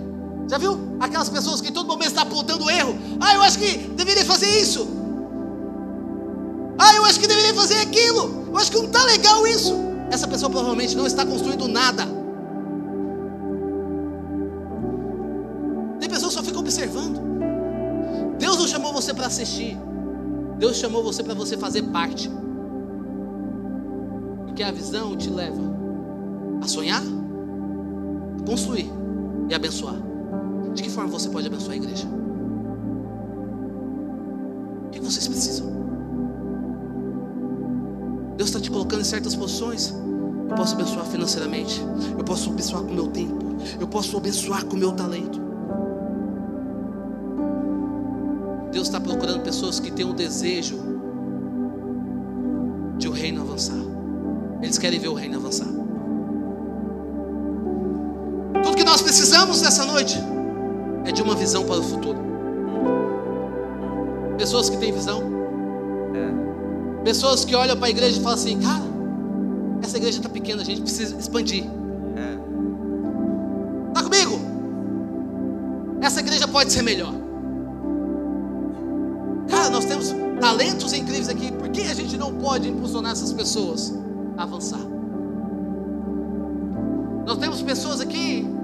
[0.47, 0.97] já viu?
[0.99, 2.95] Aquelas pessoas que todo momento está apontando erro.
[3.20, 4.88] Ah, eu acho que deveria fazer isso.
[6.78, 8.47] Ah, eu acho que deveria fazer aquilo.
[8.47, 9.76] Eu acho que não está legal isso.
[10.12, 12.06] Essa pessoa provavelmente não está construindo nada.
[15.99, 17.22] Tem pessoas que só ficam observando.
[18.38, 19.78] Deus não chamou você para assistir.
[20.58, 22.30] Deus chamou você para você fazer parte.
[24.45, 25.62] Porque a visão te leva
[26.62, 27.04] a sonhar
[28.45, 28.89] construir
[29.49, 29.95] e abençoar.
[30.73, 32.07] De que forma você pode abençoar a igreja?
[34.87, 35.67] O que vocês precisam?
[38.37, 39.93] Deus está te colocando em certas posições.
[40.49, 41.81] Eu posso abençoar financeiramente.
[42.17, 43.45] Eu posso abençoar com o meu tempo.
[43.79, 45.39] Eu posso abençoar com o meu talento.
[48.71, 50.79] Deus está procurando pessoas que têm um desejo
[52.97, 53.77] de o reino avançar.
[54.61, 55.80] Eles querem ver o reino avançar.
[59.12, 60.18] Precisamos nessa noite
[61.03, 62.18] é de uma visão para o futuro.
[64.38, 65.22] Pessoas que têm visão.
[67.03, 68.84] Pessoas que olham para a igreja e falam assim: Cara,
[69.84, 71.66] essa igreja está pequena, a gente precisa expandir.
[73.89, 74.39] Está comigo?
[75.99, 77.14] Essa igreja pode ser melhor.
[79.49, 81.51] Cara, nós temos talentos incríveis aqui.
[81.51, 83.93] Por que a gente não pode impulsionar essas pessoas
[84.38, 84.80] a avançar?
[87.26, 88.61] Nós temos pessoas aqui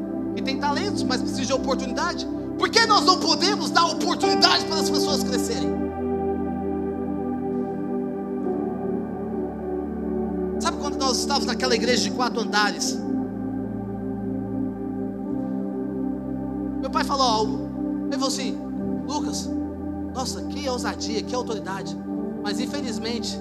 [0.48, 2.26] têm talentos, mas precisam de oportunidade.
[2.58, 5.70] Por que nós não podemos dar oportunidade para as pessoas crescerem?
[10.60, 12.98] Sabe quando nós estávamos naquela igreja de quatro andares?
[16.80, 17.70] Meu pai falou algo.
[18.06, 18.58] Ele falou assim:
[19.06, 19.50] Lucas,
[20.16, 21.95] nossa, que ousadia, que autoridade.
[22.41, 23.38] Mas infelizmente,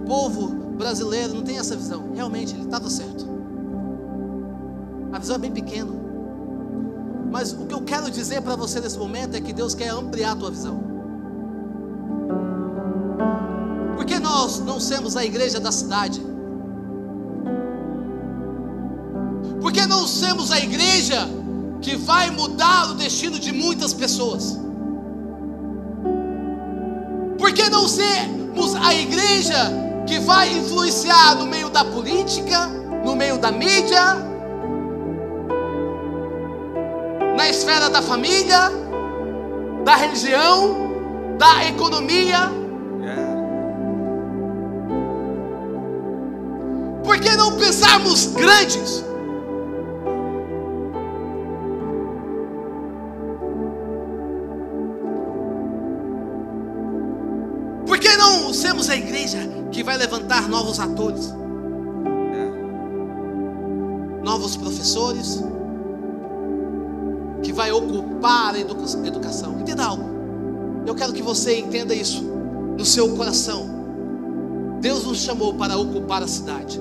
[0.00, 2.12] o povo brasileiro não tem essa visão.
[2.14, 3.37] Realmente, ele estava certo.
[5.12, 5.92] A visão é bem pequena.
[7.30, 10.32] Mas o que eu quero dizer para você nesse momento é que Deus quer ampliar
[10.32, 10.82] a tua visão.
[13.96, 16.20] Por que nós não somos a igreja da cidade?
[19.60, 21.28] Por que não somos a igreja
[21.80, 24.58] que vai mudar o destino de muitas pessoas?
[27.38, 29.72] Por que não sermos a igreja
[30.06, 32.66] que vai influenciar no meio da política,
[33.04, 34.27] no meio da mídia,
[37.48, 38.70] esfera da família,
[39.84, 42.50] da religião, da economia?
[47.04, 49.08] Por que não pensarmos grandes?
[58.58, 59.38] sermos a igreja
[59.70, 61.32] que vai levantar novos atores,
[64.22, 65.57] novos professores, que
[67.58, 69.58] vai ocupar a educação.
[69.58, 70.04] Entenda algo.
[70.86, 73.68] Eu quero que você entenda isso no seu coração.
[74.80, 76.80] Deus nos chamou para ocupar a cidade.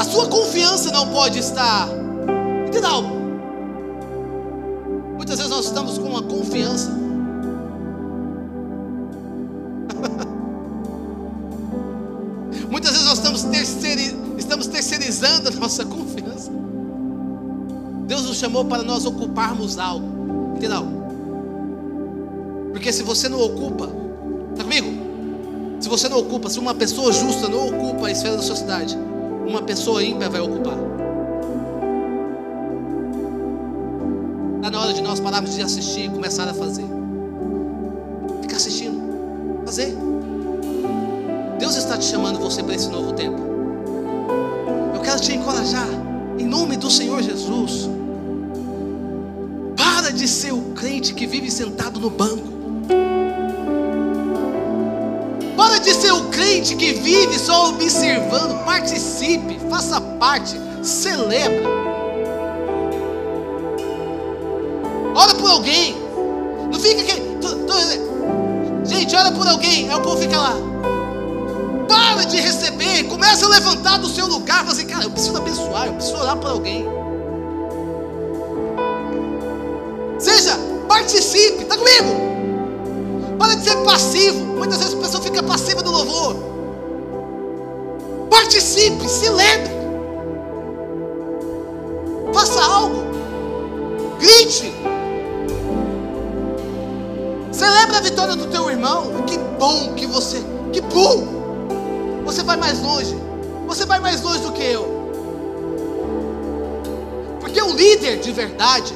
[0.00, 1.88] A sua confiança não pode estar.
[2.66, 3.16] Entenda algo.
[5.14, 7.05] Muitas vezes nós estamos com uma confiança.
[15.56, 16.50] Nossa confiança.
[18.06, 20.54] Deus nos chamou para nós ocuparmos algo.
[20.56, 20.86] Entendeu?
[22.72, 23.90] Porque se você não ocupa,
[24.52, 25.06] está comigo?
[25.80, 28.96] Se você não ocupa, se uma pessoa justa não ocupa a esfera da sociedade,
[29.46, 30.76] uma pessoa ímpia vai ocupar.
[34.56, 36.86] Está na hora de nós pararmos de assistir e começar a fazer.
[38.42, 39.00] Fica assistindo,
[39.64, 39.96] fazer.
[41.58, 43.55] Deus está te chamando você para esse novo tempo.
[45.16, 45.88] Quero te encorajar,
[46.38, 47.88] em nome do Senhor Jesus.
[49.74, 52.46] Para de ser o crente que vive sentado no banco.
[55.56, 58.62] Para de ser o crente que vive só observando.
[58.66, 61.66] Participe, faça parte, celebra.
[65.14, 65.96] Ora por alguém.
[66.70, 67.22] Não fica aqui.
[68.84, 69.88] gente, ora por alguém.
[69.88, 70.56] Aí o povo fica lá.
[71.88, 73.04] Para de receber.
[73.04, 74.58] Começa a levantar do seu lugar.
[74.58, 75.86] Fala assim, cara, eu preciso abençoar.
[75.86, 76.86] Eu preciso orar por alguém.
[80.18, 80.56] Seja,
[80.88, 81.64] participe.
[81.64, 83.36] Está comigo?
[83.38, 84.38] Para de ser passivo.
[84.38, 86.36] Muitas vezes a pessoa fica passiva do louvor.
[88.30, 89.74] Participe, se lembre.
[92.32, 93.04] Faça algo.
[94.18, 94.72] Grite.
[97.52, 99.22] Celebra a vitória do teu irmão.
[99.26, 100.42] Que bom que você,
[100.72, 101.36] que bom.
[102.24, 103.25] Você vai mais longe.
[103.66, 104.96] Você vai mais longe do que eu.
[107.40, 108.94] Porque o líder de verdade,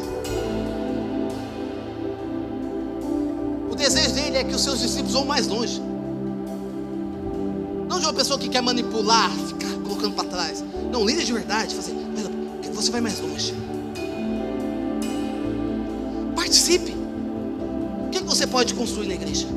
[3.71, 5.83] o desejo dele é que os seus discípulos vão mais longe.
[7.89, 10.65] Não de uma pessoa que quer manipular, ficar colocando para trás.
[10.91, 11.95] Não, líder de verdade, fazer,
[12.73, 13.55] você vai mais longe.
[16.35, 17.01] Participe
[18.31, 19.49] você pode construir na igreja?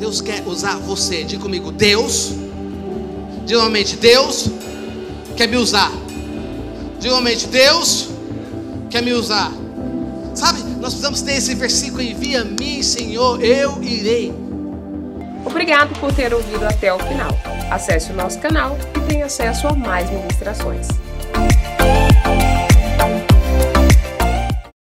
[0.00, 1.22] Deus quer usar você.
[1.22, 2.32] Diga comigo, Deus.
[3.44, 4.48] Diga novamente, Deus
[5.36, 5.90] quer me usar.
[6.98, 8.08] Diga novamente, Deus
[8.90, 9.52] quer me usar.
[10.34, 14.32] Sabe, nós precisamos ter esse versículo: envia-me, Senhor, eu irei.
[15.44, 17.30] Obrigado por ter ouvido até o final.
[17.70, 20.88] Acesse o nosso canal e tenha acesso a mais ministrações.